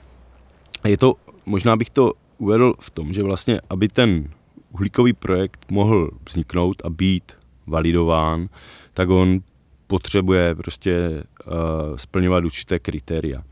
je 0.86 0.96
to, 0.96 1.14
možná 1.46 1.76
bych 1.76 1.90
to 1.90 2.12
uvedl 2.38 2.74
v 2.80 2.90
tom, 2.90 3.12
že 3.12 3.22
vlastně, 3.22 3.60
aby 3.70 3.88
ten 3.88 4.28
uhlíkový 4.72 5.12
projekt 5.12 5.66
mohl 5.70 6.10
vzniknout 6.28 6.82
a 6.84 6.90
být 6.90 7.32
validován, 7.66 8.48
tak 8.94 9.08
on 9.08 9.40
potřebuje 9.86 10.54
prostě 10.54 11.22
uh, 11.46 11.52
splňovat 11.96 12.44
určité 12.44 12.78
kritéria. 12.78 13.42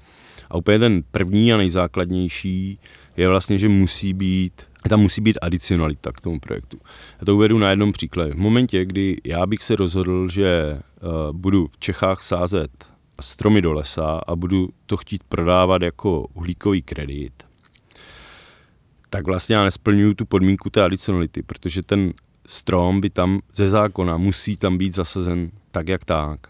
A 0.51 0.57
úplně 0.57 0.79
ten 0.79 1.03
první 1.11 1.53
a 1.53 1.57
nejzákladnější 1.57 2.79
je 3.17 3.29
vlastně, 3.29 3.59
že 3.59 3.69
musí 3.69 4.15
být 4.15 4.63
tam 4.89 5.01
musí 5.01 5.21
být 5.21 5.39
adicionalita 5.43 6.13
k 6.13 6.21
tomu 6.21 6.41
projektu. 6.41 6.79
Já 7.21 7.25
to 7.27 7.35
uvedu 7.35 7.59
na 7.59 7.71
jednom 7.71 7.93
příkladě. 7.93 8.33
V 8.33 8.39
momentě, 8.39 8.85
kdy 8.85 9.17
já 9.25 9.47
bych 9.47 9.63
se 9.63 9.77
rozhodl, 9.77 10.29
že 10.29 10.73
uh, 10.73 11.37
budu 11.37 11.67
v 11.67 11.79
Čechách 11.79 12.23
sázet 12.23 12.71
stromy 13.21 13.63
do 13.63 13.73
lesa 13.73 14.21
a 14.27 14.37
budu 14.37 14.69
to 14.87 14.97
chtít 14.97 15.23
prodávat 15.25 15.83
jako 15.83 16.27
uhlíkový 16.35 16.83
kredit, 16.83 17.33
tak 19.11 19.27
vlastně 19.27 19.57
já 19.57 19.65
nesplňuju 19.65 20.15
tu 20.15 20.27
podmínku 20.27 20.71
té 20.71 20.83
adicionality, 20.83 21.43
protože 21.43 21.83
ten 21.83 22.13
strom 22.47 23.01
by 23.01 23.11
tam 23.11 23.41
ze 23.55 23.69
zákona 23.69 24.17
musí 24.17 24.57
tam 24.57 24.79
být 24.79 24.95
zasazen 24.95 25.51
tak, 25.71 25.89
jak 25.89 26.05
tak. 26.05 26.41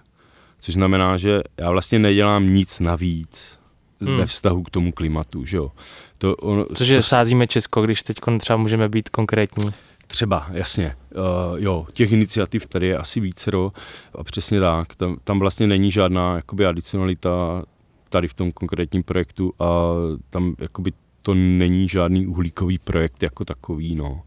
Což 0.61 0.75
znamená, 0.75 1.17
že 1.17 1.41
já 1.57 1.71
vlastně 1.71 1.99
nedělám 1.99 2.53
nic 2.53 2.81
navíc 2.81 3.59
hmm. 4.01 4.17
ve 4.17 4.27
vztahu 4.27 4.63
k 4.63 4.71
tomu 4.71 4.93
klimatu, 4.93 5.45
že 5.45 5.57
jo. 5.57 5.73
To 6.23 6.37
ono, 6.37 6.67
Cože 6.75 6.97
to, 6.97 7.03
sázíme 7.03 7.47
Česko, 7.47 7.83
když 7.83 8.03
teď 8.03 8.17
třeba 8.39 8.57
můžeme 8.57 8.89
být 8.89 9.09
konkrétní. 9.09 9.71
Třeba, 10.07 10.47
jasně. 10.53 10.97
Uh, 11.15 11.59
jo, 11.59 11.87
těch 11.93 12.13
iniciativ 12.13 12.67
tady 12.67 12.87
je 12.87 12.97
asi 12.97 13.21
vícero 13.21 13.73
a 14.15 14.25
přesně 14.25 14.61
tak. 14.61 14.95
Tam, 14.95 15.17
tam 15.25 15.39
vlastně 15.39 15.67
není 15.67 15.91
žádná 15.91 16.37
jakoby 16.37 16.67
adicionalita 16.67 17.63
tady 18.09 18.29
v 18.29 18.35
tom 18.35 18.53
konkrétním 18.53 19.03
projektu 19.03 19.53
a 19.59 19.93
tam 20.31 20.55
jakoby 20.59 20.93
to 21.23 21.35
není 21.35 21.89
žádný 21.89 22.27
uhlíkový 22.27 22.79
projekt 22.79 23.23
jako 23.23 23.45
takový, 23.45 23.97
no. 23.97 24.23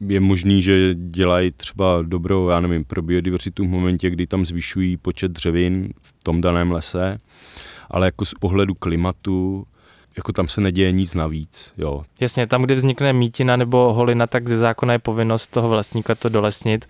Je 0.00 0.20
možný, 0.20 0.62
že 0.62 0.94
dělají 0.94 1.50
třeba 1.50 2.02
dobro, 2.02 2.50
já 2.50 2.60
nevím, 2.60 2.84
pro 2.84 3.02
biodiverzitu 3.02 3.64
v 3.64 3.68
momentě, 3.68 4.10
kdy 4.10 4.26
tam 4.26 4.44
zvyšují 4.44 4.96
počet 4.96 5.32
dřevin 5.32 5.88
v 6.02 6.22
tom 6.22 6.40
daném 6.40 6.72
lese, 6.72 7.18
ale 7.90 8.06
jako 8.06 8.24
z 8.24 8.34
pohledu 8.40 8.74
klimatu 8.74 9.66
jako 10.16 10.32
tam 10.32 10.48
se 10.48 10.60
neděje 10.60 10.92
nic 10.92 11.14
navíc. 11.14 11.72
Jo. 11.78 12.02
Jasně, 12.20 12.46
tam, 12.46 12.62
kde 12.62 12.74
vznikne 12.74 13.12
mítina 13.12 13.56
nebo 13.56 13.92
holina, 13.92 14.26
tak 14.26 14.48
ze 14.48 14.56
zákona 14.56 14.92
je 14.92 14.98
povinnost 14.98 15.46
toho 15.46 15.68
vlastníka 15.68 16.14
to 16.14 16.28
dolesnit. 16.28 16.88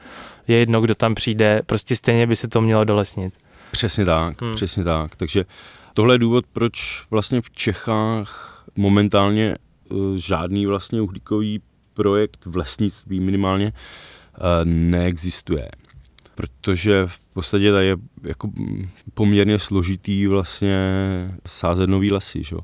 Je 0.48 0.56
jedno, 0.56 0.80
kdo 0.80 0.94
tam 0.94 1.14
přijde, 1.14 1.62
prostě 1.66 1.96
stejně 1.96 2.26
by 2.26 2.36
se 2.36 2.48
to 2.48 2.60
mělo 2.60 2.84
dolesnit. 2.84 3.34
Přesně 3.70 4.04
tak, 4.04 4.42
hmm. 4.42 4.52
přesně 4.52 4.84
tak. 4.84 5.16
Takže 5.16 5.44
tohle 5.94 6.14
je 6.14 6.18
důvod, 6.18 6.44
proč 6.52 7.04
vlastně 7.10 7.40
v 7.40 7.50
Čechách 7.50 8.64
momentálně 8.76 9.56
uh, 9.88 10.16
žádný 10.16 10.66
vlastně 10.66 11.00
uhlíkový 11.00 11.60
projekt 11.94 12.46
v 12.46 12.56
lesnictví 12.56 13.20
minimálně 13.20 13.66
uh, 13.66 14.42
neexistuje 14.64 15.68
protože 16.42 17.06
v 17.06 17.18
podstatě 17.32 17.72
tady 17.72 17.86
je 17.86 17.96
jako 18.22 18.50
poměrně 19.14 19.58
složitý 19.58 20.26
vlastně 20.26 20.76
sázet 21.46 21.86
nový 21.86 22.12
lesy. 22.12 22.44
Že? 22.44 22.56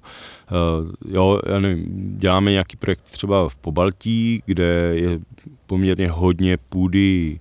Jo, 1.09 1.41
já 1.47 1.59
nevím, 1.59 1.87
děláme 2.19 2.51
nějaký 2.51 2.77
projekt 2.77 3.01
třeba 3.01 3.49
v 3.49 3.57
Pobaltí, 3.57 4.43
kde 4.47 4.93
je 4.95 5.21
poměrně 5.67 6.11
hodně 6.11 6.57
půdy 6.57 7.41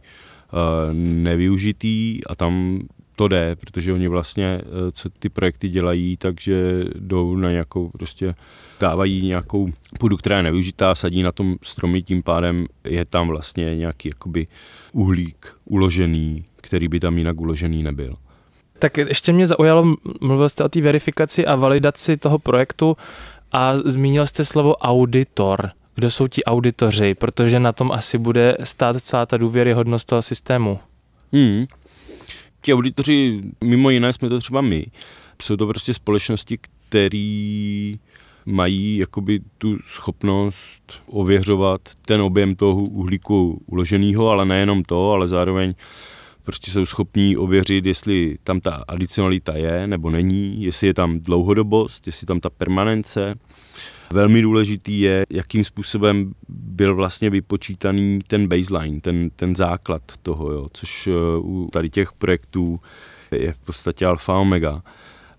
uh, 0.54 0.94
nevyužitý 0.94 2.22
a 2.30 2.36
tam 2.36 2.82
to 3.18 3.28
jde, 3.28 3.56
protože 3.56 3.94
oni 3.94 4.08
vlastně, 4.08 4.62
eh, 4.62 4.92
co 4.92 5.10
ty 5.10 5.30
projekty 5.30 5.70
dělají, 5.70 6.18
takže 6.18 6.84
jdou 6.96 7.36
na 7.36 7.52
nějakou 7.52 7.90
prostě 7.90 8.36
dávají 8.80 9.22
nějakou 9.22 9.70
půdu, 10.00 10.18
která 10.18 10.38
je 10.38 10.44
nevyužitá, 10.44 10.96
sadí 10.96 11.24
na 11.24 11.32
tom 11.32 11.56
stromy, 11.64 12.02
tím 12.02 12.24
pádem 12.24 12.66
je 12.84 13.06
tam 13.06 13.28
vlastně 13.28 13.76
nějaký 13.76 14.10
jakoby 14.10 14.48
uhlík 14.92 15.56
uložený, 15.66 16.46
který 16.56 16.88
by 16.88 17.00
tam 17.00 17.18
jinak 17.18 17.42
uložený 17.42 17.84
nebyl. 17.84 18.16
Tak 18.80 18.98
ještě 18.98 19.34
mě 19.34 19.48
zaujalo, 19.48 19.96
mluvil 20.22 20.50
jste 20.50 20.64
o 20.64 20.70
té 20.70 20.82
verifikaci 20.82 21.46
a 21.46 21.56
validaci 21.56 22.18
toho 22.18 22.40
projektu 22.40 22.98
a 23.52 23.78
zmínil 23.78 24.28
jste 24.28 24.46
slovo 24.46 24.76
auditor. 24.76 25.72
Kdo 25.96 26.10
jsou 26.12 26.28
ti 26.28 26.44
auditoři? 26.44 27.16
Protože 27.16 27.60
na 27.60 27.72
tom 27.72 27.92
asi 27.92 28.18
bude 28.18 28.58
stát 28.64 29.02
celá 29.02 29.26
ta 29.26 29.38
důvěryhodnost 29.38 30.08
toho 30.08 30.22
systému. 30.22 30.80
Hmm. 31.34 31.66
Ti 32.68 32.74
auditoři, 32.74 33.42
mimo 33.64 33.90
jiné 33.90 34.14
jsme 34.14 34.30
to 34.30 34.40
třeba 34.40 34.62
my, 34.62 34.86
jsou 35.42 35.56
to 35.56 35.68
prostě 35.68 35.94
společnosti, 35.94 36.58
které 36.90 37.94
mají 38.46 38.98
jakoby 38.98 39.40
tu 39.58 39.78
schopnost 39.78 41.04
ověřovat 41.06 41.82
ten 42.06 42.22
objem 42.22 42.56
toho 42.56 42.82
uhlíku 42.82 43.62
uloženého, 43.66 44.30
ale 44.30 44.46
nejenom 44.46 44.84
to, 44.84 45.12
ale 45.12 45.28
zároveň 45.28 45.74
prostě 46.46 46.72
jsou 46.72 46.86
schopní 46.86 47.38
ověřit, 47.38 47.86
jestli 47.86 48.38
tam 48.44 48.60
ta 48.60 48.84
adicionalita 48.88 49.58
je 49.58 49.88
nebo 49.88 50.10
není, 50.10 50.64
jestli 50.64 50.88
je 50.88 50.94
tam 50.94 51.20
dlouhodobost, 51.20 52.08
jestli 52.08 52.28
tam 52.28 52.40
ta 52.40 52.50
permanence. 52.50 53.36
Velmi 54.14 54.42
důležitý 54.42 55.00
je, 55.00 55.26
jakým 55.30 55.64
způsobem 55.64 56.34
byl 56.50 56.96
vlastně 56.96 57.30
vypočítaný 57.30 58.20
ten 58.28 58.48
baseline, 58.48 59.02
ten, 59.02 59.30
ten 59.36 59.56
základ 59.56 60.02
toho, 60.22 60.52
jo, 60.52 60.68
což 60.74 61.08
eh, 61.08 61.12
u 61.38 61.70
tady 61.72 61.90
těch 61.90 62.14
projektů 62.14 62.78
je 63.32 63.54
v 63.54 63.60
podstatě 63.60 64.06
alfa 64.06 64.34
omega. 64.34 64.84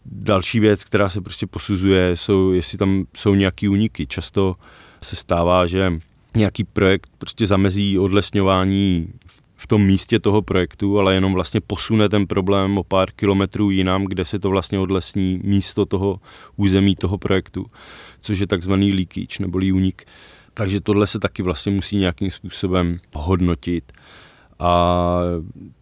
Další 0.06 0.60
věc, 0.60 0.84
která 0.84 1.08
se 1.08 1.20
prostě 1.20 1.46
posuzuje, 1.46 2.16
jsou, 2.16 2.52
jestli 2.52 2.78
tam 2.78 3.04
jsou 3.16 3.34
nějaký 3.34 3.68
úniky. 3.68 4.06
Často 4.06 4.54
se 5.02 5.16
stává, 5.16 5.66
že 5.66 5.92
nějaký 6.36 6.64
projekt 6.64 7.10
prostě 7.18 7.46
zamezí 7.46 7.98
odlesňování 7.98 9.12
v 9.60 9.66
tom 9.66 9.86
místě 9.86 10.18
toho 10.20 10.42
projektu, 10.42 10.98
ale 10.98 11.14
jenom 11.14 11.32
vlastně 11.32 11.60
posune 11.60 12.08
ten 12.08 12.26
problém 12.26 12.78
o 12.78 12.84
pár 12.84 13.10
kilometrů 13.12 13.70
jinam, 13.70 14.04
kde 14.04 14.24
se 14.24 14.38
to 14.38 14.50
vlastně 14.50 14.78
odlesní 14.78 15.40
místo 15.44 15.86
toho 15.86 16.20
území 16.56 16.96
toho 16.96 17.18
projektu, 17.18 17.66
což 18.20 18.38
je 18.38 18.46
takzvaný 18.46 18.92
leakage 18.92 19.36
nebo 19.40 19.58
únik. 19.58 20.04
Takže 20.54 20.80
tohle 20.80 21.06
se 21.06 21.18
taky 21.18 21.42
vlastně 21.42 21.72
musí 21.72 21.96
nějakým 21.96 22.30
způsobem 22.30 22.98
hodnotit. 23.12 23.92
A 24.58 25.20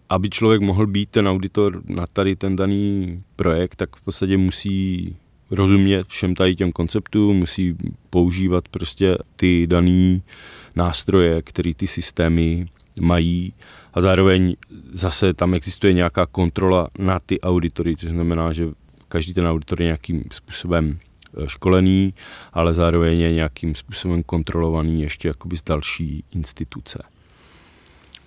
aby 0.09 0.31
člověk 0.31 0.61
mohl 0.61 0.87
být 0.87 1.11
ten 1.11 1.29
auditor 1.29 1.83
na 1.87 2.05
tady 2.13 2.37
ten 2.37 2.57
daný 2.57 3.23
projekt, 3.37 3.77
tak 3.77 3.97
v 3.97 4.01
podstatě 4.01 4.37
musí 4.37 5.17
rozumět 5.51 6.07
všem 6.07 6.35
tady 6.35 6.57
těm 6.57 6.73
konceptům, 6.73 7.37
musí 7.37 7.77
používat 8.11 8.69
prostě 8.69 9.19
ty 9.37 9.67
dané 9.67 10.21
nástroje, 10.77 11.43
které 11.43 11.75
ty 11.75 11.87
systémy 11.87 12.67
mají 13.01 13.53
a 13.95 14.01
zároveň 14.01 14.57
zase 14.93 15.35
tam 15.35 15.55
existuje 15.55 15.93
nějaká 15.93 16.27
kontrola 16.27 16.89
na 16.99 17.21
ty 17.21 17.41
auditory, 17.41 17.97
což 17.97 18.09
znamená, 18.09 18.53
že 18.53 18.69
každý 19.09 19.35
ten 19.35 19.47
auditor 19.47 19.81
je 19.81 19.85
nějakým 19.85 20.25
způsobem 20.33 20.99
eh, 20.99 21.49
školený, 21.49 22.15
ale 22.53 22.75
zároveň 22.75 23.21
je 23.21 23.33
nějakým 23.33 23.75
způsobem 23.75 24.23
kontrolovaný 24.23 25.03
ještě 25.03 25.29
jakoby 25.29 25.57
z 25.57 25.63
další 25.63 26.25
instituce. 26.35 27.03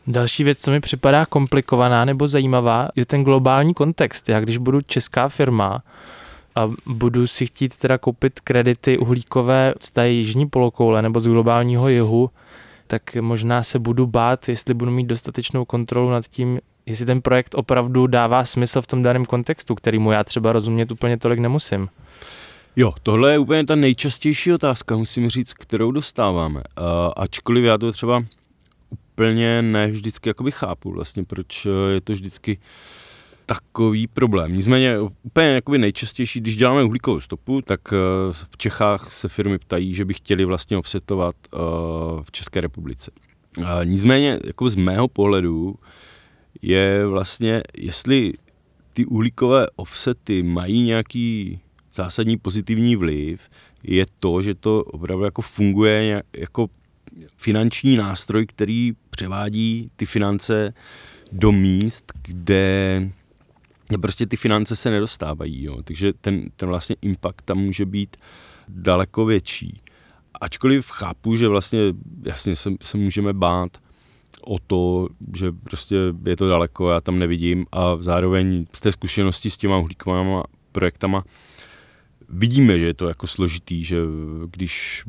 Další 0.08 0.44
věc, 0.44 0.60
co 0.60 0.72
mi 0.72 0.80
připadá 0.80 1.26
komplikovaná 1.26 2.06
nebo 2.06 2.28
zajímavá, 2.28 2.88
je 2.96 3.06
ten 3.06 3.24
globální 3.24 3.74
kontext. 3.74 4.30
Já 4.30 4.40
když 4.40 4.58
budu 4.58 4.82
česká 4.82 5.30
firma 5.30 5.84
a 6.56 6.72
budu 6.86 7.28
si 7.28 7.46
chtít 7.46 7.78
teda 7.78 7.98
koupit 7.98 8.40
kredity 8.40 8.98
uhlíkové 8.98 9.74
z 9.80 9.92
té 9.92 10.10
jižní 10.10 10.48
polokoule 10.48 11.02
nebo 11.02 11.20
z 11.20 11.28
globálního 11.28 11.90
jihu, 11.90 12.30
tak 12.92 13.16
možná 13.16 13.64
se 13.64 13.80
budu 13.80 14.08
bát, 14.08 14.50
jestli 14.50 14.74
budu 14.74 14.92
mít 14.92 15.08
dostatečnou 15.08 15.66
kontrolu 15.66 16.10
nad 16.10 16.28
tím, 16.28 16.60
jestli 16.86 17.06
ten 17.06 17.22
projekt 17.22 17.56
opravdu 17.56 18.08
dává 18.08 18.46
smysl 18.46 18.82
v 18.82 18.88
tom 18.88 19.02
daném 19.02 19.26
kontextu, 19.26 19.76
kterýmu 19.76 20.12
já 20.12 20.24
třeba 20.24 20.52
rozumět 20.52 20.92
úplně 20.92 21.18
tolik 21.18 21.40
nemusím. 21.40 21.90
Jo, 22.76 22.94
tohle 23.04 23.32
je 23.32 23.40
úplně 23.40 23.66
ta 23.66 23.76
nejčastější 23.76 24.54
otázka, 24.54 24.96
musím 24.96 25.30
říct, 25.30 25.54
kterou 25.54 25.92
dostáváme. 25.92 26.60
Uh, 26.60 26.86
ačkoliv 27.16 27.64
já 27.64 27.78
to 27.78 27.92
třeba 27.92 28.24
úplně 28.90 29.62
ne 29.62 29.88
vždycky 29.88 30.30
jakoby 30.30 30.52
chápu 30.52 30.92
vlastně, 30.92 31.24
proč 31.24 31.68
je 31.94 32.02
to 32.02 32.14
vždycky 32.14 32.60
takový 33.50 34.08
problém. 34.08 34.56
Nicméně 34.56 35.00
úplně 35.00 35.48
jakoby 35.48 35.78
nejčastější, 35.78 36.40
když 36.40 36.56
děláme 36.56 36.84
uhlíkovou 36.84 37.20
stopu, 37.20 37.62
tak 37.62 37.82
eh, 37.94 37.98
v 38.34 38.58
Čechách 38.58 39.12
se 39.12 39.30
firmy 39.30 39.60
ptají, 39.60 39.94
že 39.94 40.06
by 40.06 40.14
chtěli 40.14 40.46
vlastně 40.46 40.78
offsetovat 40.78 41.36
eh, 41.46 41.58
v 42.24 42.32
České 42.32 42.62
republice. 42.62 43.12
Nicméně 43.84 44.40
jako 44.44 44.70
z 44.70 44.76
mého 44.76 45.08
pohledu 45.08 45.76
je 46.62 47.06
vlastně, 47.06 47.62
jestli 47.78 48.34
ty 48.94 49.06
uhlíkové 49.06 49.68
offsety 49.76 50.44
mají 50.44 50.82
nějaký 50.82 51.60
zásadní 51.94 52.38
pozitivní 52.38 52.96
vliv, 52.96 53.50
je 53.84 54.06
to, 54.20 54.42
že 54.42 54.56
to 54.56 54.84
opravdu 54.84 55.26
jako 55.26 55.42
funguje 55.42 56.24
jako 56.38 56.68
finanční 57.38 57.98
nástroj, 57.98 58.46
který 58.46 58.94
převádí 59.10 59.92
ty 59.96 60.06
finance 60.06 60.74
do 61.32 61.52
míst, 61.52 62.14
kde 62.22 63.10
prostě 63.98 64.28
ty 64.28 64.38
finance 64.38 64.76
se 64.76 64.90
nedostávají, 64.90 65.64
jo. 65.64 65.84
takže 65.84 66.14
ten, 66.14 66.50
ten 66.56 66.70
vlastně 66.70 66.96
impact 67.02 67.46
tam 67.46 67.58
může 67.58 67.86
být 67.86 68.18
daleko 68.68 69.26
větší. 69.26 69.82
Ačkoliv 70.42 70.92
chápu, 70.92 71.36
že 71.36 71.48
vlastně 71.48 71.80
jasně 72.26 72.56
se, 72.56 72.70
se 72.82 72.98
můžeme 72.98 73.34
bát 73.34 73.78
o 74.46 74.60
to, 74.60 75.08
že 75.36 75.52
prostě 75.52 75.96
je 76.26 76.36
to 76.36 76.50
daleko, 76.50 76.90
já 76.90 77.02
tam 77.02 77.20
nevidím 77.20 77.66
a 77.72 77.98
zároveň 78.00 78.66
z 78.74 78.80
té 78.80 78.92
zkušenosti 78.92 79.50
s 79.50 79.58
těma 79.58 79.78
uhlíkovými 79.78 80.42
projektama 80.72 81.24
vidíme, 82.30 82.80
že 82.80 82.86
je 82.86 82.94
to 82.94 83.08
jako 83.08 83.28
složitý, 83.28 83.84
že 83.84 83.98
když 84.52 85.04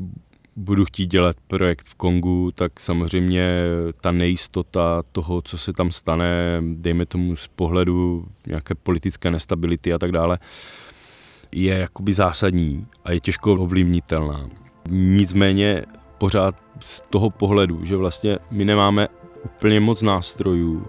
budu 0.57 0.85
chtít 0.85 1.07
dělat 1.07 1.37
projekt 1.47 1.87
v 1.87 1.95
Kongu, 1.95 2.51
tak 2.55 2.81
samozřejmě 2.81 3.51
ta 4.01 4.13
nejistota 4.13 5.03
toho, 5.13 5.43
co 5.43 5.59
se 5.59 5.73
tam 5.73 5.91
stane, 5.91 6.63
dejme 6.75 7.07
tomu 7.07 7.37
z 7.37 7.49
pohledu 7.49 8.25
nějaké 8.47 8.75
politické 8.75 9.31
nestability 9.31 9.93
a 9.93 9.99
tak 9.99 10.13
dále, 10.13 10.39
je 11.53 11.75
jakoby 11.75 12.13
zásadní 12.13 12.87
a 13.05 13.13
je 13.13 13.21
těžko 13.21 13.53
ovlivnitelná. 13.53 14.49
Nicméně 14.91 15.83
pořád 16.19 16.55
z 16.81 17.03
toho 17.11 17.31
pohledu, 17.31 17.85
že 17.85 17.97
vlastně 17.97 18.39
my 18.51 18.65
nemáme 18.65 19.09
úplně 19.45 19.81
moc 19.81 20.03
nástrojů, 20.03 20.87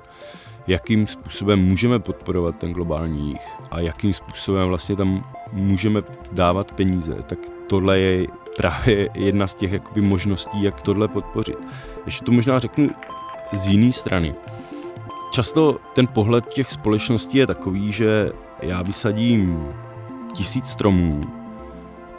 jakým 0.68 1.08
způsobem 1.08 1.60
můžeme 1.60 2.00
podporovat 2.00 2.58
ten 2.58 2.74
globální 2.74 3.30
jich 3.30 3.48
a 3.72 3.80
jakým 3.80 4.14
způsobem 4.14 4.68
vlastně 4.68 4.96
tam 4.96 5.32
můžeme 5.52 6.02
dávat 6.32 6.72
peníze, 6.72 7.16
tak 7.26 7.40
tohle 7.68 8.00
je 8.00 8.28
právě 8.58 9.10
jedna 9.14 9.48
z 9.48 9.54
těch 9.54 9.72
jakoby, 9.72 10.02
možností, 10.02 10.64
jak 10.64 10.82
tohle 10.82 11.08
podpořit. 11.08 11.58
Ještě 12.06 12.26
to 12.26 12.32
možná 12.32 12.60
řeknu 12.60 12.90
z 13.54 13.68
jiné 13.68 13.92
strany. 13.92 14.36
Často 15.32 15.80
ten 15.94 16.08
pohled 16.08 16.46
těch 16.46 16.72
společností 16.72 17.38
je 17.38 17.48
takový, 17.48 17.92
že 17.92 18.32
já 18.62 18.82
vysadím 18.82 19.70
tisíc 20.34 20.68
stromů 20.68 21.22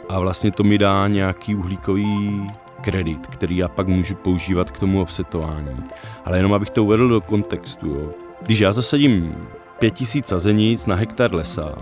a 0.09 0.19
vlastně 0.19 0.51
to 0.51 0.63
mi 0.63 0.77
dá 0.77 1.07
nějaký 1.07 1.55
uhlíkový 1.55 2.51
kredit, 2.81 3.27
který 3.27 3.57
já 3.57 3.67
pak 3.67 3.87
můžu 3.87 4.15
používat 4.15 4.71
k 4.71 4.79
tomu 4.79 5.01
offsetování. 5.01 5.83
Ale 6.25 6.37
jenom 6.37 6.53
abych 6.53 6.69
to 6.69 6.83
uvedl 6.83 7.09
do 7.09 7.21
kontextu. 7.21 7.87
Jo. 7.87 8.09
Když 8.41 8.59
já 8.59 8.71
zasadím 8.71 9.35
pět 9.79 9.93
tisíc 9.93 10.27
sazenic 10.27 10.85
na 10.85 10.95
hektar 10.95 11.33
lesa, 11.33 11.75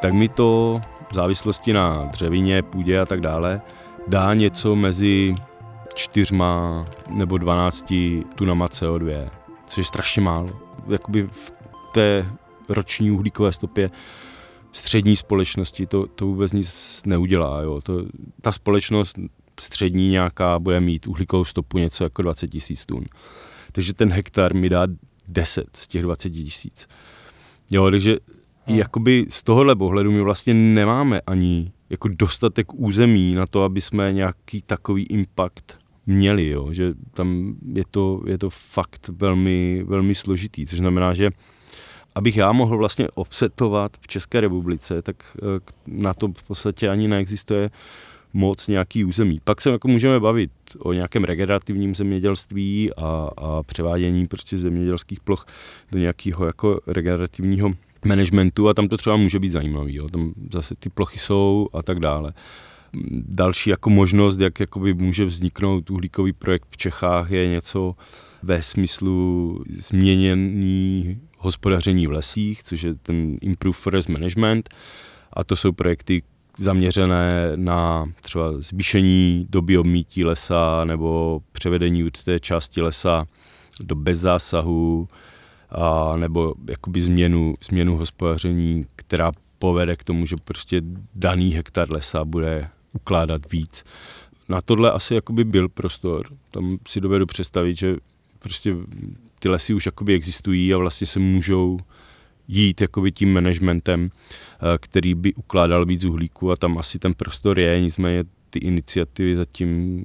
tak 0.00 0.12
mi 0.12 0.28
to 0.28 0.80
v 1.10 1.14
závislosti 1.14 1.72
na 1.72 2.04
dřevině, 2.04 2.62
půdě 2.62 3.00
a 3.00 3.06
tak 3.06 3.20
dále, 3.20 3.60
dá 4.08 4.34
něco 4.34 4.76
mezi 4.76 5.34
čtyřma 5.94 6.86
nebo 7.10 7.38
dvanácti 7.38 8.24
tunama 8.34 8.66
CO2, 8.66 9.30
což 9.66 9.76
je 9.76 9.84
strašně 9.84 10.22
málo. 10.22 10.60
Jakoby 10.88 11.28
v 11.32 11.52
té 11.92 12.26
roční 12.68 13.10
uhlíkové 13.10 13.52
stopě 13.52 13.90
střední 14.72 15.16
společnosti 15.16 15.86
to, 15.86 16.06
to 16.06 16.26
vůbec 16.26 16.52
nic 16.52 17.02
neudělá. 17.06 17.60
Jo. 17.60 17.80
To, 17.80 18.04
ta 18.42 18.52
společnost 18.52 19.18
střední 19.60 20.08
nějaká 20.08 20.58
bude 20.58 20.80
mít 20.80 21.06
uhlíkovou 21.06 21.44
stopu 21.44 21.78
něco 21.78 22.04
jako 22.04 22.22
20 22.22 22.48
tisíc 22.48 22.86
tun. 22.86 23.04
Takže 23.72 23.94
ten 23.94 24.12
hektar 24.12 24.54
mi 24.54 24.68
dá 24.68 24.86
10 25.28 25.76
z 25.76 25.88
těch 25.88 26.02
20 26.02 26.30
tisíc. 26.30 26.88
Jo, 27.70 27.90
takže 27.90 28.16
hmm. 28.70 28.78
jakoby 28.78 29.26
z 29.28 29.42
tohohle 29.42 29.76
pohledu 29.76 30.10
my 30.10 30.20
vlastně 30.20 30.54
nemáme 30.54 31.20
ani 31.20 31.72
jako 31.90 32.08
dostatek 32.08 32.74
území 32.74 33.34
na 33.34 33.46
to, 33.46 33.62
aby 33.62 33.80
jsme 33.80 34.12
nějaký 34.12 34.62
takový 34.62 35.02
impact 35.02 35.78
měli, 36.06 36.48
jo? 36.48 36.72
že 36.72 36.94
tam 37.12 37.54
je 37.72 37.84
to, 37.90 38.22
je 38.26 38.38
to 38.38 38.50
fakt 38.50 39.08
velmi, 39.08 39.84
velmi 39.86 40.14
složitý, 40.14 40.66
což 40.66 40.78
znamená, 40.78 41.14
že 41.14 41.30
abych 42.14 42.36
já 42.36 42.52
mohl 42.52 42.78
vlastně 42.78 43.08
offsetovat 43.14 43.96
v 44.00 44.08
České 44.08 44.40
republice, 44.40 45.02
tak 45.02 45.36
eh, 45.36 45.60
na 45.86 46.14
to 46.14 46.28
v 46.28 46.42
podstatě 46.42 46.88
ani 46.88 47.08
neexistuje 47.08 47.70
moc 48.32 48.68
nějaký 48.68 49.04
území. 49.04 49.40
Pak 49.44 49.60
se 49.60 49.70
jako 49.70 49.88
můžeme 49.88 50.20
bavit 50.20 50.50
o 50.78 50.92
nějakém 50.92 51.24
regenerativním 51.24 51.94
zemědělství 51.94 52.90
a, 52.96 53.30
a 53.36 53.62
převádění 53.62 54.26
prostě 54.26 54.58
zemědělských 54.58 55.20
ploch 55.20 55.46
do 55.92 55.98
nějakého 55.98 56.46
jako 56.46 56.80
regenerativního 56.86 57.70
managementu 58.04 58.68
a 58.68 58.74
tam 58.74 58.88
to 58.88 58.96
třeba 58.96 59.16
může 59.16 59.38
být 59.38 59.52
zajímavý, 59.52 59.94
jo. 59.94 60.08
tam 60.08 60.32
zase 60.52 60.74
ty 60.78 60.88
plochy 60.88 61.18
jsou 61.18 61.68
a 61.72 61.82
tak 61.82 62.00
dále. 62.00 62.32
Další 63.28 63.70
jako 63.70 63.90
možnost, 63.90 64.40
jak 64.40 64.60
jakoby 64.60 64.94
může 64.94 65.24
vzniknout 65.24 65.90
uhlíkový 65.90 66.32
projekt 66.32 66.68
v 66.70 66.76
Čechách, 66.76 67.30
je 67.30 67.48
něco 67.48 67.94
ve 68.42 68.62
smyslu 68.62 69.64
změnění 69.70 71.20
hospodaření 71.38 72.06
v 72.06 72.12
lesích, 72.12 72.62
což 72.62 72.82
je 72.82 72.94
ten 72.94 73.36
Improve 73.40 73.76
Forest 73.78 74.08
Management 74.08 74.68
a 75.32 75.44
to 75.44 75.56
jsou 75.56 75.72
projekty 75.72 76.22
zaměřené 76.58 77.52
na 77.56 78.06
třeba 78.20 78.52
zvýšení 78.58 79.46
doby 79.50 79.78
obmítí 79.78 80.24
lesa 80.24 80.84
nebo 80.84 81.40
převedení 81.52 82.04
určité 82.04 82.38
části 82.38 82.80
lesa 82.80 83.26
do 83.80 83.94
bezzásahu, 83.94 85.08
a, 85.72 86.16
nebo 86.16 86.54
jakoby 86.68 87.00
změnu, 87.00 87.54
změnu 87.64 87.96
hospodaření, 87.96 88.86
která 88.96 89.32
povede 89.58 89.96
k 89.96 90.04
tomu, 90.04 90.26
že 90.26 90.36
prostě 90.44 90.82
daný 91.14 91.50
hektar 91.50 91.92
lesa 91.92 92.24
bude 92.24 92.68
ukládat 92.92 93.52
víc. 93.52 93.84
Na 94.48 94.60
tohle 94.60 94.92
asi 94.92 95.14
jakoby 95.14 95.44
byl 95.44 95.68
prostor. 95.68 96.26
Tam 96.50 96.78
si 96.88 97.00
dovedu 97.00 97.26
představit, 97.26 97.76
že 97.76 97.96
prostě 98.38 98.76
ty 99.38 99.48
lesy 99.48 99.74
už 99.74 99.86
jakoby 99.86 100.14
existují 100.14 100.74
a 100.74 100.78
vlastně 100.78 101.06
se 101.06 101.18
můžou 101.18 101.78
jít 102.48 102.80
jakoby 102.80 103.12
tím 103.12 103.32
managementem, 103.32 104.10
eh, 104.10 104.78
který 104.80 105.14
by 105.14 105.34
ukládal 105.34 105.86
víc 105.86 106.04
uhlíku 106.04 106.50
a 106.50 106.56
tam 106.56 106.78
asi 106.78 106.98
ten 106.98 107.14
prostor 107.14 107.58
je, 107.58 107.80
nicméně 107.80 108.24
ty 108.50 108.58
iniciativy 108.58 109.36
zatím, 109.36 110.04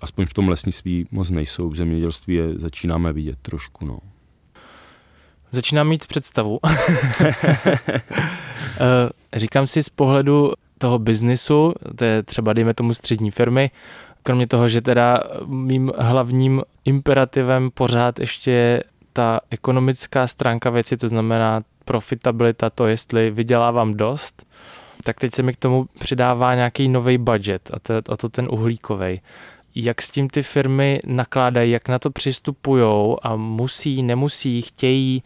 aspoň 0.00 0.26
v 0.26 0.34
tom 0.34 0.48
lesnictví, 0.48 1.06
moc 1.10 1.30
nejsou. 1.30 1.68
V 1.68 1.76
zemědělství 1.76 2.34
je 2.34 2.58
začínáme 2.58 3.12
vidět 3.12 3.38
trošku. 3.42 3.86
No. 3.86 3.98
Začínám 5.50 5.88
mít 5.88 6.06
představu. 6.06 6.58
Eh, 8.80 9.38
říkám 9.38 9.66
si 9.66 9.82
z 9.82 9.88
pohledu 9.88 10.52
toho 10.78 10.98
biznisu, 10.98 11.74
to 11.96 12.04
je 12.04 12.22
třeba 12.22 12.52
dejme 12.52 12.74
tomu 12.74 12.94
střední 12.94 13.30
firmy, 13.30 13.70
kromě 14.22 14.46
toho, 14.46 14.68
že 14.68 14.80
teda 14.80 15.20
mým 15.46 15.92
hlavním 15.98 16.62
imperativem 16.84 17.70
pořád 17.74 18.20
ještě 18.20 18.50
je 18.50 18.82
ta 19.12 19.40
ekonomická 19.50 20.26
stránka 20.26 20.70
věci, 20.70 20.96
to 20.96 21.08
znamená 21.08 21.60
profitabilita, 21.84 22.70
to 22.70 22.86
jestli 22.86 23.30
vydělávám 23.30 23.94
dost, 23.94 24.46
tak 25.04 25.20
teď 25.20 25.34
se 25.34 25.42
mi 25.42 25.52
k 25.52 25.56
tomu 25.56 25.86
přidává 25.98 26.54
nějaký 26.54 26.88
nový 26.88 27.18
budget 27.18 27.70
a 27.74 27.78
to, 27.78 27.94
a 28.12 28.16
to 28.16 28.28
ten 28.28 28.48
uhlíkový. 28.50 29.20
Jak 29.74 30.02
s 30.02 30.10
tím 30.10 30.28
ty 30.28 30.42
firmy 30.42 31.00
nakládají, 31.06 31.70
jak 31.70 31.88
na 31.88 31.98
to 31.98 32.10
přistupují 32.10 33.16
a 33.22 33.36
musí, 33.36 34.02
nemusí, 34.02 34.62
chtějí, 34.62 35.22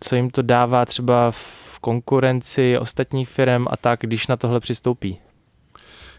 co 0.00 0.16
jim 0.16 0.30
to 0.30 0.42
dává 0.42 0.84
třeba 0.84 1.30
v 1.30 1.78
konkurenci 1.78 2.78
ostatních 2.78 3.28
firm 3.28 3.64
a 3.70 3.76
tak, 3.76 4.00
když 4.02 4.26
na 4.26 4.36
tohle 4.36 4.60
přistoupí? 4.60 5.18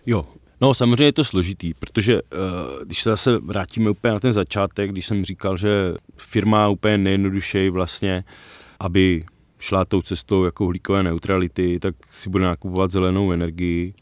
Jo, 0.05 0.25
No 0.61 0.73
samozřejmě 0.73 1.03
je 1.05 1.13
to 1.13 1.23
složitý, 1.23 1.73
protože 1.73 2.21
uh, 2.21 2.29
když 2.83 3.03
se 3.03 3.09
zase 3.09 3.37
vrátíme 3.37 3.89
úplně 3.89 4.13
na 4.13 4.19
ten 4.19 4.33
začátek, 4.33 4.91
když 4.91 5.05
jsem 5.05 5.25
říkal, 5.25 5.57
že 5.57 5.93
firma 6.17 6.67
úplně 6.67 6.97
nejjednodušeji 6.97 7.69
vlastně, 7.69 8.23
aby 8.79 9.23
šla 9.59 9.85
tou 9.85 10.01
cestou 10.01 10.45
jako 10.45 10.65
uhlíkové 10.65 11.03
neutrality, 11.03 11.79
tak 11.79 11.95
si 12.11 12.29
bude 12.29 12.43
nakupovat 12.43 12.91
zelenou 12.91 13.31
energii 13.31 13.93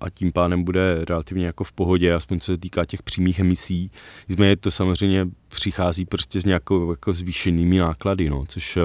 a 0.00 0.10
tím 0.10 0.32
pádem 0.32 0.64
bude 0.64 1.04
relativně 1.04 1.46
jako 1.46 1.64
v 1.64 1.72
pohodě, 1.72 2.14
aspoň 2.14 2.40
co 2.40 2.52
se 2.52 2.58
týká 2.58 2.84
těch 2.84 3.02
přímých 3.02 3.38
emisí. 3.38 3.90
Nicméně 4.28 4.56
to 4.56 4.70
samozřejmě 4.70 5.28
přichází 5.48 6.04
prostě 6.04 6.40
s 6.40 6.44
nějakou 6.44 6.90
jako 6.90 7.12
zvýšenými 7.12 7.78
náklady, 7.78 8.30
no, 8.30 8.44
což 8.48 8.76
uh, 8.76 8.82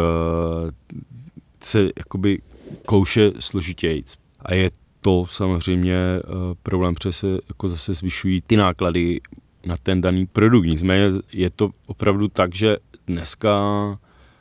se 1.63 1.89
jakoby 1.97 2.41
kouše 2.85 3.31
složitějíc. 3.39 4.17
A 4.39 4.53
je 4.53 4.71
to 5.01 5.25
samozřejmě 5.25 5.95
uh, 6.23 6.33
problém, 6.63 6.93
protože 6.93 7.11
se 7.11 7.27
jako 7.27 7.69
zase 7.69 7.93
zvyšují 7.93 8.41
ty 8.41 8.55
náklady 8.55 9.21
na 9.65 9.75
ten 9.83 10.01
daný 10.01 10.25
produkt. 10.25 10.65
Nicméně 10.65 11.09
je 11.33 11.49
to 11.49 11.69
opravdu 11.85 12.27
tak, 12.27 12.55
že 12.55 12.77
dneska 13.07 13.59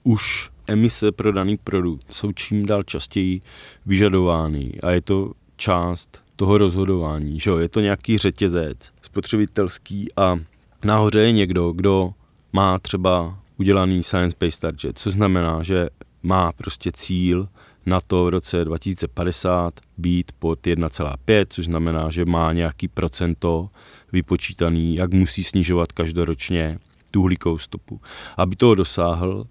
už 0.02 0.50
emise 0.66 1.12
pro 1.12 1.32
daný 1.32 1.56
produkt 1.56 2.14
jsou 2.14 2.32
čím 2.32 2.66
dál 2.66 2.82
častěji 2.82 3.40
vyžadovány 3.86 4.72
a 4.82 4.90
je 4.90 5.00
to 5.00 5.32
část 5.56 6.22
toho 6.40 6.58
rozhodování. 6.58 7.40
Že? 7.40 7.50
Je 7.60 7.68
to 7.68 7.80
nějaký 7.80 8.18
řetězec 8.18 8.92
spotřebitelský 9.02 10.08
a 10.16 10.38
nahoře 10.84 11.20
je 11.20 11.32
někdo, 11.32 11.72
kdo 11.72 12.10
má 12.52 12.78
třeba 12.78 13.38
udělaný 13.58 14.02
science-based 14.02 14.60
target, 14.60 14.98
co 14.98 15.10
znamená, 15.10 15.62
že 15.62 15.88
má 16.22 16.52
prostě 16.52 16.90
cíl 16.94 17.48
na 17.86 18.00
to 18.00 18.24
v 18.24 18.28
roce 18.28 18.64
2050 18.64 19.80
být 19.98 20.32
pod 20.38 20.58
1,5, 20.62 21.46
což 21.48 21.64
znamená, 21.64 22.10
že 22.10 22.24
má 22.24 22.52
nějaký 22.52 22.88
procento 22.88 23.68
vypočítaný, 24.12 24.96
jak 24.96 25.12
musí 25.12 25.44
snižovat 25.44 25.92
každoročně 25.92 26.78
tu 27.10 27.20
uhlíkovou 27.20 27.58
stopu. 27.58 28.00
Aby 28.36 28.56
toho 28.56 28.74
dosáhl, 28.74 29.44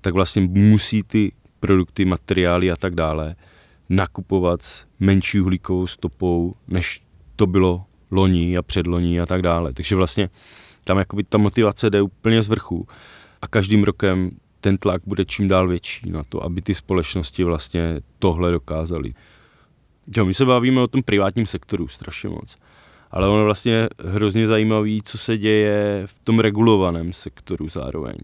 tak 0.00 0.14
vlastně 0.14 0.42
musí 0.42 1.02
ty 1.02 1.32
produkty, 1.60 2.04
materiály 2.04 2.70
a 2.70 2.76
tak 2.76 2.94
dále 2.94 3.36
nakupovat 3.88 4.62
s 4.62 4.86
menší 5.00 5.40
uhlíkovou 5.40 5.86
stopou, 5.86 6.54
než 6.68 7.02
to 7.36 7.46
bylo 7.46 7.84
loni 8.10 8.56
a 8.56 8.62
předloní 8.62 9.20
a 9.20 9.26
tak 9.26 9.42
dále. 9.42 9.72
Takže 9.72 9.96
vlastně 9.96 10.30
tam 10.84 10.98
jakoby 10.98 11.24
ta 11.24 11.38
motivace 11.38 11.90
jde 11.90 12.02
úplně 12.02 12.42
z 12.42 12.48
vrchu 12.48 12.88
a 13.42 13.48
každým 13.48 13.84
rokem 13.84 14.30
ten 14.60 14.78
tlak 14.78 15.02
bude 15.06 15.24
čím 15.24 15.48
dál 15.48 15.68
větší 15.68 16.10
na 16.10 16.22
to, 16.28 16.42
aby 16.42 16.62
ty 16.62 16.74
společnosti 16.74 17.44
vlastně 17.44 18.00
tohle 18.18 18.52
dokázaly. 18.52 19.10
Jo, 20.16 20.24
my 20.24 20.34
se 20.34 20.44
bavíme 20.44 20.80
o 20.80 20.86
tom 20.86 21.02
privátním 21.02 21.46
sektoru 21.46 21.88
strašně 21.88 22.28
moc, 22.28 22.56
ale 23.10 23.28
ono 23.28 23.44
vlastně 23.44 23.88
hrozně 24.04 24.46
zajímavý, 24.46 25.02
co 25.02 25.18
se 25.18 25.38
děje 25.38 26.02
v 26.06 26.18
tom 26.18 26.38
regulovaném 26.38 27.12
sektoru 27.12 27.68
zároveň. 27.68 28.16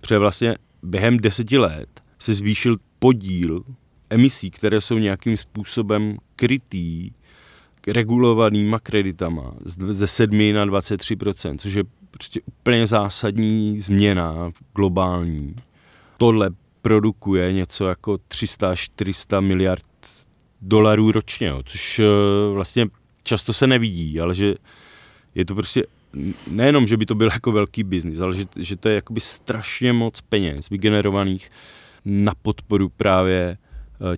Protože 0.00 0.18
vlastně 0.18 0.56
během 0.82 1.18
deseti 1.18 1.58
let 1.58 1.88
se 2.18 2.34
zvýšil 2.34 2.76
podíl 2.98 3.64
emisí, 4.12 4.50
které 4.50 4.80
jsou 4.80 4.98
nějakým 4.98 5.36
způsobem 5.36 6.16
krytý 6.36 7.10
regulovanýma 7.86 8.78
kreditama 8.78 9.54
ze 9.64 10.06
7 10.06 10.52
na 10.52 10.66
23% 10.66 11.56
což 11.58 11.74
je 11.74 11.84
prostě 12.10 12.40
úplně 12.46 12.86
zásadní 12.86 13.78
změna 13.78 14.52
globální. 14.74 15.56
Tohle 16.18 16.50
produkuje 16.82 17.52
něco 17.52 17.88
jako 17.88 18.12
300-400 18.12 19.40
miliard 19.40 19.84
dolarů 20.60 21.12
ročně, 21.12 21.52
což 21.64 21.98
eh, 21.98 22.04
vlastně 22.52 22.86
často 23.22 23.52
se 23.52 23.66
nevidí, 23.66 24.20
ale 24.20 24.34
že 24.34 24.54
je 25.34 25.44
to 25.44 25.54
prostě 25.54 25.86
nejenom, 26.50 26.86
že 26.86 26.96
by 26.96 27.06
to 27.06 27.14
byl 27.14 27.30
jako 27.32 27.52
velký 27.52 27.82
biznis, 27.82 28.20
ale 28.20 28.36
že, 28.36 28.44
že 28.56 28.76
to 28.76 28.88
je 28.88 28.94
jakoby 28.94 29.20
strašně 29.20 29.92
moc 29.92 30.20
peněz 30.20 30.68
vygenerovaných 30.68 31.50
na 32.04 32.32
podporu 32.42 32.88
právě 32.88 33.58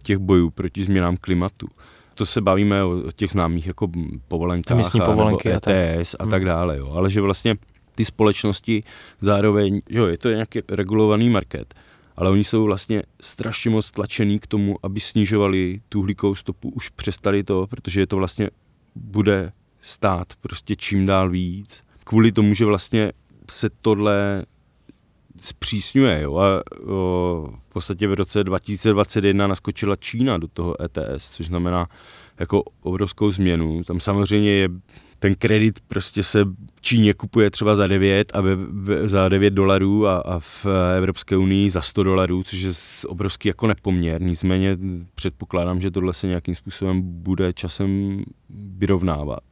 těch 0.02 0.18
bojů 0.18 0.50
proti 0.50 0.84
změnám 0.84 1.16
klimatu. 1.20 1.68
To 2.14 2.26
se 2.26 2.40
bavíme 2.40 2.84
o 2.84 3.12
těch 3.16 3.30
známých 3.30 3.66
jako 3.66 3.88
povolenkách 4.28 4.74
Emisní 4.74 5.00
povolenky 5.00 5.48
nebo 5.48 5.60
ETS 5.66 6.14
a, 6.14 6.22
a 6.22 6.26
tak 6.26 6.42
hmm. 6.42 6.48
dále. 6.48 6.78
Jo. 6.78 6.92
Ale 6.96 7.10
že 7.10 7.20
vlastně 7.20 7.56
ty 7.94 8.04
společnosti 8.04 8.82
zároveň, 9.20 9.80
jo, 9.90 10.06
je 10.06 10.18
to 10.18 10.30
nějaký 10.30 10.60
regulovaný 10.68 11.30
market, 11.30 11.74
ale 12.16 12.30
oni 12.30 12.44
jsou 12.44 12.64
vlastně 12.64 13.02
strašně 13.20 13.70
moc 13.70 13.90
tlačený 13.90 14.38
k 14.38 14.46
tomu, 14.46 14.76
aby 14.82 15.00
snižovali 15.00 15.80
tu 15.88 16.00
uhlíkovou 16.00 16.34
stopu, 16.34 16.70
už 16.70 16.88
přestali 16.88 17.44
to, 17.44 17.66
protože 17.66 18.00
je 18.00 18.06
to 18.06 18.16
vlastně 18.16 18.50
bude 18.94 19.52
stát 19.80 20.32
prostě 20.40 20.76
čím 20.76 21.06
dál 21.06 21.30
víc. 21.30 21.82
Kvůli 22.04 22.32
tomu, 22.32 22.54
že 22.54 22.64
vlastně 22.64 23.12
se 23.50 23.70
tohle 23.82 24.44
zpřísňuje. 25.40 26.22
Jo? 26.22 26.36
A 26.36 26.62
o, 26.86 27.48
v 27.70 27.72
podstatě 27.72 28.08
v 28.08 28.14
roce 28.14 28.44
2021 28.44 29.46
naskočila 29.46 29.96
Čína 29.96 30.38
do 30.38 30.48
toho 30.48 30.76
ETS, 30.82 31.30
což 31.30 31.46
znamená 31.46 31.88
jako 32.40 32.62
obrovskou 32.82 33.30
změnu. 33.30 33.84
Tam 33.84 34.00
samozřejmě 34.00 34.50
je 34.50 34.68
ten 35.18 35.34
kredit 35.34 35.80
prostě 35.88 36.22
se 36.22 36.44
Číně 36.80 37.14
kupuje 37.14 37.50
třeba 37.50 37.74
za 37.74 37.86
9 37.86 38.32
a 38.34 38.40
ve, 38.40 38.56
ve, 38.56 39.08
za 39.08 39.28
9 39.28 39.50
dolarů 39.50 40.06
a, 40.06 40.16
a 40.16 40.38
v 40.38 40.66
Evropské 40.96 41.36
unii 41.36 41.70
za 41.70 41.80
100 41.80 42.02
dolarů, 42.02 42.42
což 42.42 42.60
je 42.60 42.72
obrovský 43.06 43.48
jako 43.48 43.66
nepoměr. 43.66 44.22
Nicméně 44.22 44.78
předpokládám, 45.14 45.80
že 45.80 45.90
tohle 45.90 46.12
se 46.12 46.26
nějakým 46.26 46.54
způsobem 46.54 47.02
bude 47.02 47.52
časem 47.52 48.22
vyrovnávat. 48.50 49.42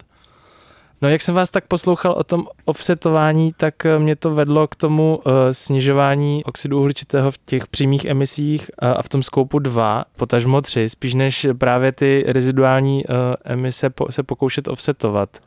No 1.02 1.08
jak 1.08 1.22
jsem 1.22 1.34
vás 1.34 1.50
tak 1.50 1.66
poslouchal 1.66 2.12
o 2.12 2.24
tom 2.24 2.46
offsetování, 2.64 3.52
tak 3.56 3.86
eh, 3.86 3.98
mě 3.98 4.16
to 4.16 4.34
vedlo 4.34 4.68
k 4.68 4.76
tomu 4.76 5.16
uh, 5.16 5.32
snižování 5.52 6.44
oxidu 6.44 6.80
uhličitého 6.80 7.30
v 7.30 7.38
těch 7.44 7.66
přímých 7.66 8.04
emisích 8.04 8.70
uh, 8.82 8.88
a 8.88 9.02
v 9.02 9.08
tom 9.08 9.22
skoupu 9.22 9.58
2, 9.58 10.04
potažmo 10.16 10.60
3, 10.60 10.88
spíš 10.88 11.14
než 11.14 11.46
právě 11.58 11.92
ty 11.92 12.24
reziduální 12.26 13.04
uh, 13.04 13.14
emise 13.44 13.90
po, 13.90 14.12
se 14.12 14.22
pokoušet 14.22 14.68
offsetovat. 14.68 15.38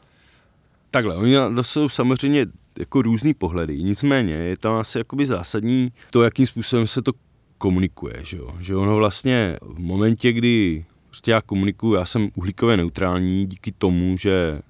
Takhle, 0.92 1.16
oni 1.16 1.36
to 1.56 1.64
jsou 1.64 1.90
samozřejmě 1.90 2.46
jako 2.80 3.02
různý 3.02 3.34
pohledy, 3.34 3.84
nicméně 3.84 4.34
je 4.34 4.58
tam 4.58 4.76
asi 4.76 4.98
jakoby 4.98 5.26
zásadní 5.26 5.92
to, 6.10 6.24
jakým 6.24 6.48
způsobem 6.48 6.88
se 6.88 7.02
to 7.02 7.12
komunikuje, 7.58 8.16
že 8.24 8.38
jo? 8.38 8.50
Že 8.60 8.76
ono 8.76 8.96
vlastně 8.96 9.58
v 9.62 9.80
momentě, 9.80 10.32
kdy 10.32 10.86
prostě 11.10 11.32
já 11.32 11.42
komunikuju, 11.42 11.94
já 11.94 12.06
jsem 12.06 12.30
uhlíkově 12.36 12.78
neutrální 12.78 13.46
díky 13.46 13.72
tomu, 13.72 14.18
že 14.18 14.62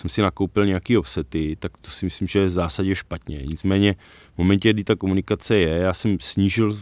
jsem 0.00 0.10
si 0.10 0.22
nakoupil 0.22 0.66
nějaký 0.66 0.96
offsety, 0.96 1.56
tak 1.58 1.78
to 1.78 1.90
si 1.90 2.04
myslím, 2.04 2.28
že 2.28 2.38
je 2.38 2.46
v 2.46 2.50
zásadě 2.50 2.94
špatně. 2.94 3.42
Nicméně 3.42 3.94
v 4.34 4.38
momentě, 4.38 4.72
kdy 4.72 4.84
ta 4.84 4.96
komunikace 4.96 5.56
je, 5.56 5.68
já 5.68 5.94
jsem 5.94 6.16
snížil 6.20 6.78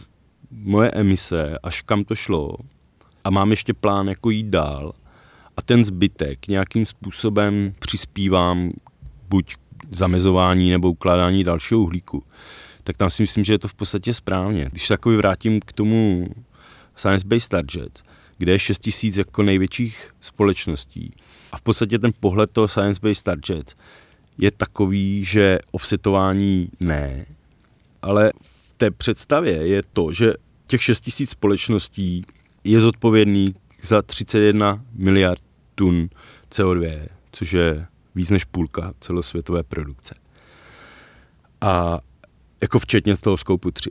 moje 0.51 0.91
emise, 0.91 1.57
až 1.63 1.81
kam 1.81 2.03
to 2.03 2.15
šlo 2.15 2.55
a 3.23 3.29
mám 3.29 3.51
ještě 3.51 3.73
plán, 3.73 4.07
jako 4.07 4.29
jít 4.29 4.47
dál 4.47 4.93
a 5.57 5.61
ten 5.61 5.85
zbytek 5.85 6.47
nějakým 6.47 6.85
způsobem 6.85 7.73
přispívám 7.79 8.71
buď 9.29 9.55
zamezování 9.91 10.69
nebo 10.69 10.91
ukládání 10.91 11.43
dalšího 11.43 11.79
uhlíku, 11.79 12.23
tak 12.83 12.97
tam 12.97 13.09
si 13.09 13.23
myslím, 13.23 13.43
že 13.43 13.53
je 13.53 13.59
to 13.59 13.67
v 13.67 13.73
podstatě 13.73 14.13
správně. 14.13 14.67
Když 14.71 14.87
se 14.87 14.93
takový 14.93 15.17
vrátím 15.17 15.59
k 15.59 15.73
tomu 15.73 16.27
Science-Based 16.95 17.49
Target, 17.49 18.03
kde 18.39 18.51
je 18.51 18.59
6 18.59 18.79
tisíc 18.79 19.17
jako 19.17 19.43
největších 19.43 20.11
společností, 20.19 21.13
a 21.51 21.57
v 21.57 21.61
podstatě 21.61 21.99
ten 21.99 22.11
pohled 22.19 22.51
toho 22.51 22.67
science-based 22.67 23.23
target 23.23 23.75
je 24.37 24.51
takový, 24.51 25.23
že 25.23 25.59
offsetování 25.71 26.69
ne, 26.79 27.25
ale 28.01 28.31
v 28.41 28.77
té 28.77 28.91
představě 28.91 29.67
je 29.67 29.81
to, 29.93 30.11
že 30.11 30.33
těch 30.67 30.83
6 30.83 31.01
tisíc 31.01 31.29
společností 31.29 32.25
je 32.63 32.79
zodpovědný 32.79 33.55
za 33.81 34.01
31 34.01 34.85
miliard 34.93 35.41
tun 35.75 36.09
CO2, 36.51 37.07
což 37.31 37.51
je 37.51 37.87
víc 38.15 38.29
než 38.29 38.45
půlka 38.45 38.93
celosvětové 38.99 39.63
produkce. 39.63 40.15
A 41.61 41.99
jako 42.61 42.79
včetně 42.79 43.15
z 43.15 43.21
toho 43.21 43.37
skoupu 43.37 43.71
3. 43.71 43.89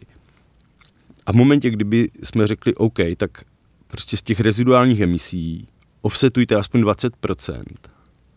A 1.26 1.32
v 1.32 1.34
momentě, 1.34 1.70
kdyby 1.70 2.10
jsme 2.22 2.46
řekli 2.46 2.74
OK, 2.74 2.98
tak 3.16 3.30
prostě 3.88 4.16
z 4.16 4.22
těch 4.22 4.40
reziduálních 4.40 5.00
emisí 5.00 5.68
offsetujte 6.02 6.56
aspoň 6.56 6.82
20%, 6.82 7.62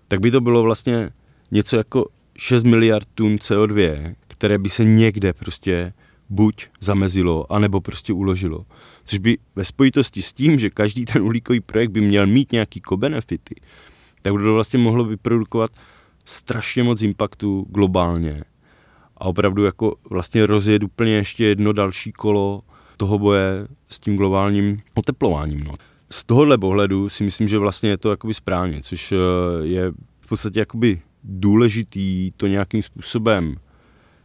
tak 0.07 0.19
by 0.19 0.31
to 0.31 0.41
bylo 0.41 0.63
vlastně 0.63 1.09
něco 1.51 1.77
jako 1.77 2.05
6 2.37 2.63
miliard 2.63 3.07
tun 3.15 3.35
CO2, 3.35 4.15
které 4.27 4.57
by 4.57 4.69
se 4.69 4.83
někde 4.83 5.33
prostě 5.33 5.93
buď 6.29 6.67
zamezilo, 6.79 7.51
anebo 7.53 7.81
prostě 7.81 8.13
uložilo. 8.13 8.65
Což 9.05 9.19
by 9.19 9.37
ve 9.55 9.65
spojitosti 9.65 10.21
s 10.21 10.33
tím, 10.33 10.59
že 10.59 10.69
každý 10.69 11.05
ten 11.05 11.21
uhlíkový 11.21 11.59
projekt 11.59 11.91
by 11.91 12.01
měl 12.01 12.27
mít 12.27 12.51
nějaký 12.51 12.81
co-benefity, 12.89 13.55
tak 14.21 14.33
by 14.33 14.43
to 14.43 14.53
vlastně 14.53 14.79
mohlo 14.79 15.03
vyprodukovat 15.03 15.71
strašně 16.25 16.83
moc 16.83 17.01
impaktu 17.01 17.65
globálně. 17.69 18.43
A 19.17 19.25
opravdu 19.25 19.63
jako 19.63 19.95
vlastně 20.09 20.45
rozjet 20.45 20.83
úplně 20.83 21.11
ještě 21.11 21.45
jedno 21.45 21.73
další 21.73 22.11
kolo 22.11 22.61
toho 23.01 23.19
boje 23.19 23.67
s 23.89 23.99
tím 23.99 24.15
globálním 24.15 24.77
oteplováním. 24.93 25.63
No. 25.63 25.73
Z 26.09 26.23
tohohle 26.23 26.57
pohledu 26.57 27.09
si 27.09 27.23
myslím, 27.23 27.47
že 27.47 27.57
vlastně 27.57 27.89
je 27.89 27.97
to 27.97 28.09
jakoby 28.09 28.33
správně, 28.33 28.81
což 28.81 29.11
eh, 29.11 29.17
je 29.61 29.91
v 30.21 30.27
podstatě 30.29 30.59
jakoby 30.59 31.01
důležitý 31.23 32.31
to 32.31 32.47
nějakým 32.47 32.81
způsobem 32.81 33.55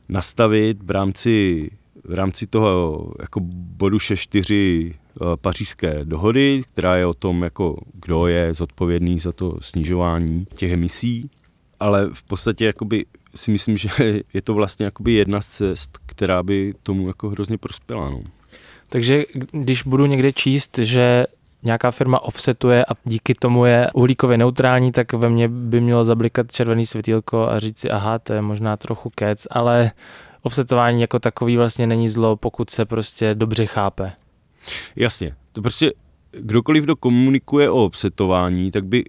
nastavit 0.09 0.83
v 0.83 0.91
rámci, 0.91 1.71
v 2.05 2.15
rámci 2.15 2.47
toho 2.47 3.07
jako 3.21 3.41
bodu 3.81 3.97
6.4 3.97 4.93
eh, 4.93 5.25
pařížské 5.37 6.05
dohody, 6.05 6.63
která 6.73 6.97
je 6.97 7.07
o 7.07 7.15
tom, 7.15 7.43
jako 7.43 7.77
kdo 7.95 8.27
je 8.27 8.55
zodpovědný 8.55 9.19
za 9.19 9.33
to 9.33 9.57
snižování 9.61 10.47
těch 10.55 10.73
emisí, 10.73 11.31
ale 11.81 12.11
v 12.13 12.23
podstatě 12.23 12.65
jakoby 12.65 13.07
si 13.35 13.51
myslím, 13.51 13.77
že 13.79 13.89
je 14.35 14.43
to 14.43 14.55
vlastně 14.55 14.91
jedna 15.09 15.41
z 15.41 15.49
cest, 15.49 15.99
která 16.07 16.43
by 16.43 16.75
tomu 16.83 17.09
jako 17.09 17.31
hrozně 17.31 17.59
prospěla. 17.59 18.11
No. 18.11 18.36
Takže 18.89 19.25
když 19.53 19.83
budu 19.83 20.07
někde 20.07 20.33
číst, 20.33 20.79
že 20.79 21.27
nějaká 21.63 21.91
firma 21.91 22.23
offsetuje 22.23 22.85
a 22.85 22.89
díky 23.05 23.35
tomu 23.35 23.65
je 23.65 23.91
uhlíkově 23.95 24.39
neutrální, 24.39 24.93
tak 24.93 25.13
ve 25.13 25.29
mně 25.29 25.49
by 25.49 25.81
mělo 25.81 26.05
zablikat 26.05 26.53
červený 26.53 26.87
světýlko 26.87 27.49
a 27.49 27.59
říct 27.59 27.79
si, 27.79 27.91
aha, 27.91 28.19
to 28.19 28.33
je 28.33 28.43
možná 28.43 28.77
trochu 28.77 29.11
kec, 29.15 29.47
ale 29.51 29.91
offsetování 30.43 31.01
jako 31.01 31.19
takový 31.19 31.57
vlastně 31.57 31.87
není 31.87 32.09
zlo, 32.09 32.37
pokud 32.37 32.71
se 32.71 32.85
prostě 32.85 33.35
dobře 33.35 33.67
chápe. 33.67 34.13
Jasně, 34.97 35.35
to 35.53 35.63
prostě 35.63 35.93
kdokoliv, 36.31 36.85
kdo 36.85 36.97
komunikuje 36.97 37.71
o 37.71 37.85
offsetování, 37.85 38.71
tak 38.71 38.85
by 38.85 39.05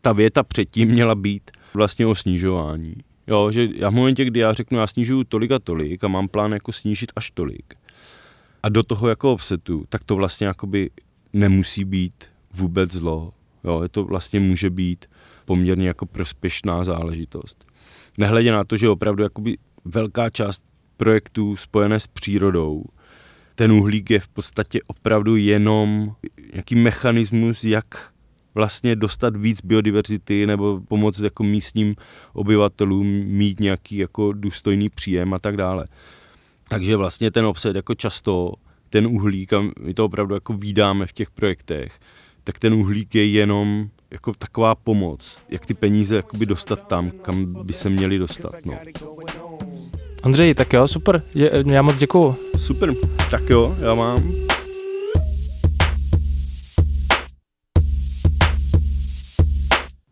ta 0.00 0.12
věta 0.12 0.42
předtím 0.42 0.88
měla 0.88 1.14
být 1.14 1.50
vlastně 1.74 2.06
o 2.06 2.14
snižování. 2.14 2.94
Jo, 3.26 3.50
že 3.50 3.68
já 3.74 3.90
v 3.90 3.94
momentě, 3.94 4.24
kdy 4.24 4.40
já 4.40 4.52
řeknu, 4.52 4.78
já 4.78 4.86
snižuju 4.86 5.24
tolik 5.24 5.50
a 5.50 5.58
tolik 5.58 6.04
a 6.04 6.08
mám 6.08 6.28
plán 6.28 6.52
jako 6.52 6.72
snížit 6.72 7.12
až 7.16 7.30
tolik 7.30 7.74
a 8.62 8.68
do 8.68 8.82
toho 8.82 9.08
jako 9.08 9.32
offsetu, 9.32 9.84
tak 9.88 10.04
to 10.04 10.16
vlastně 10.16 10.46
jakoby 10.46 10.90
nemusí 11.32 11.84
být 11.84 12.24
vůbec 12.54 12.92
zlo. 12.92 13.32
Jo, 13.64 13.82
je 13.82 13.88
to 13.88 14.04
vlastně 14.04 14.40
může 14.40 14.70
být 14.70 15.06
poměrně 15.44 15.88
jako 15.88 16.06
prospěšná 16.06 16.84
záležitost. 16.84 17.64
Nehledě 18.18 18.52
na 18.52 18.64
to, 18.64 18.76
že 18.76 18.88
opravdu 18.88 19.22
jakoby 19.22 19.58
velká 19.84 20.30
část 20.30 20.62
projektů 20.96 21.56
spojené 21.56 22.00
s 22.00 22.06
přírodou, 22.06 22.84
ten 23.54 23.72
uhlík 23.72 24.10
je 24.10 24.20
v 24.20 24.28
podstatě 24.28 24.80
opravdu 24.86 25.36
jenom 25.36 26.14
nějaký 26.52 26.74
mechanismus, 26.74 27.64
jak 27.64 28.12
vlastně 28.54 28.96
dostat 28.96 29.36
víc 29.36 29.60
biodiverzity 29.64 30.46
nebo 30.46 30.80
pomoct 30.88 31.20
jako 31.20 31.42
místním 31.42 31.94
obyvatelům 32.32 33.06
mít 33.24 33.60
nějaký 33.60 33.96
jako 33.96 34.32
důstojný 34.32 34.88
příjem 34.88 35.34
a 35.34 35.38
tak 35.38 35.56
dále. 35.56 35.86
Takže 36.68 36.96
vlastně 36.96 37.30
ten 37.30 37.46
obsed 37.46 37.76
jako 37.76 37.94
často 37.94 38.52
ten 38.90 39.06
uhlík, 39.06 39.52
a 39.52 39.60
my 39.80 39.94
to 39.94 40.04
opravdu 40.04 40.34
jako 40.34 40.52
výdáme 40.52 41.06
v 41.06 41.12
těch 41.12 41.30
projektech, 41.30 41.92
tak 42.44 42.58
ten 42.58 42.74
uhlík 42.74 43.14
je 43.14 43.26
jenom 43.26 43.88
jako 44.10 44.32
taková 44.38 44.74
pomoc, 44.74 45.38
jak 45.48 45.66
ty 45.66 45.74
peníze 45.74 46.16
jakoby 46.16 46.46
dostat 46.46 46.88
tam, 46.88 47.10
kam 47.10 47.66
by 47.66 47.72
se 47.72 47.88
měly 47.88 48.18
dostat. 48.18 48.54
No. 48.64 48.74
Andřej, 50.22 50.54
tak 50.54 50.72
jo, 50.72 50.88
super, 50.88 51.22
já 51.66 51.82
moc 51.82 51.98
děkuju. 51.98 52.36
Super, 52.58 52.94
tak 53.30 53.50
jo, 53.50 53.76
já 53.80 53.94
mám. 53.94 54.32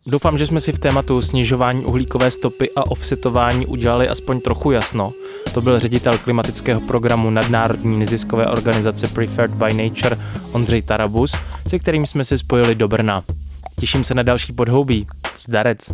Doufám, 0.08 0.38
že 0.38 0.46
jsme 0.46 0.60
si 0.60 0.72
v 0.72 0.78
tématu 0.78 1.22
snižování 1.22 1.84
uhlíkové 1.84 2.30
stopy 2.30 2.70
a 2.76 2.90
offsetování 2.90 3.66
udělali 3.66 4.08
aspoň 4.08 4.40
trochu 4.40 4.70
jasno. 4.70 5.12
To 5.54 5.60
byl 5.60 5.78
ředitel 5.78 6.18
klimatického 6.18 6.80
programu 6.80 7.30
nadnárodní 7.30 7.98
neziskové 7.98 8.46
organizace 8.46 9.08
Preferred 9.08 9.54
by 9.54 9.74
Nature 9.74 10.18
Ondřej 10.52 10.82
Tarabus, 10.82 11.34
se 11.68 11.78
kterým 11.78 12.06
jsme 12.06 12.24
se 12.24 12.38
spojili 12.38 12.74
do 12.74 12.88
Brna. 12.88 13.22
Těším 13.80 14.04
se 14.04 14.14
na 14.14 14.22
další 14.22 14.52
podhoubí. 14.52 15.06
Zdarec. 15.36 15.90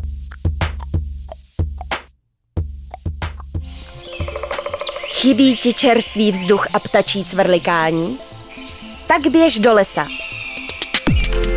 Chybí 5.12 5.56
ti 5.56 5.72
čerstvý 5.72 6.32
vzduch 6.32 6.66
a 6.72 6.80
ptačí 6.80 7.24
cvrlikání? 7.24 8.18
Tak 9.06 9.32
běž 9.32 9.58
do 9.58 9.72
lesa 9.72 10.06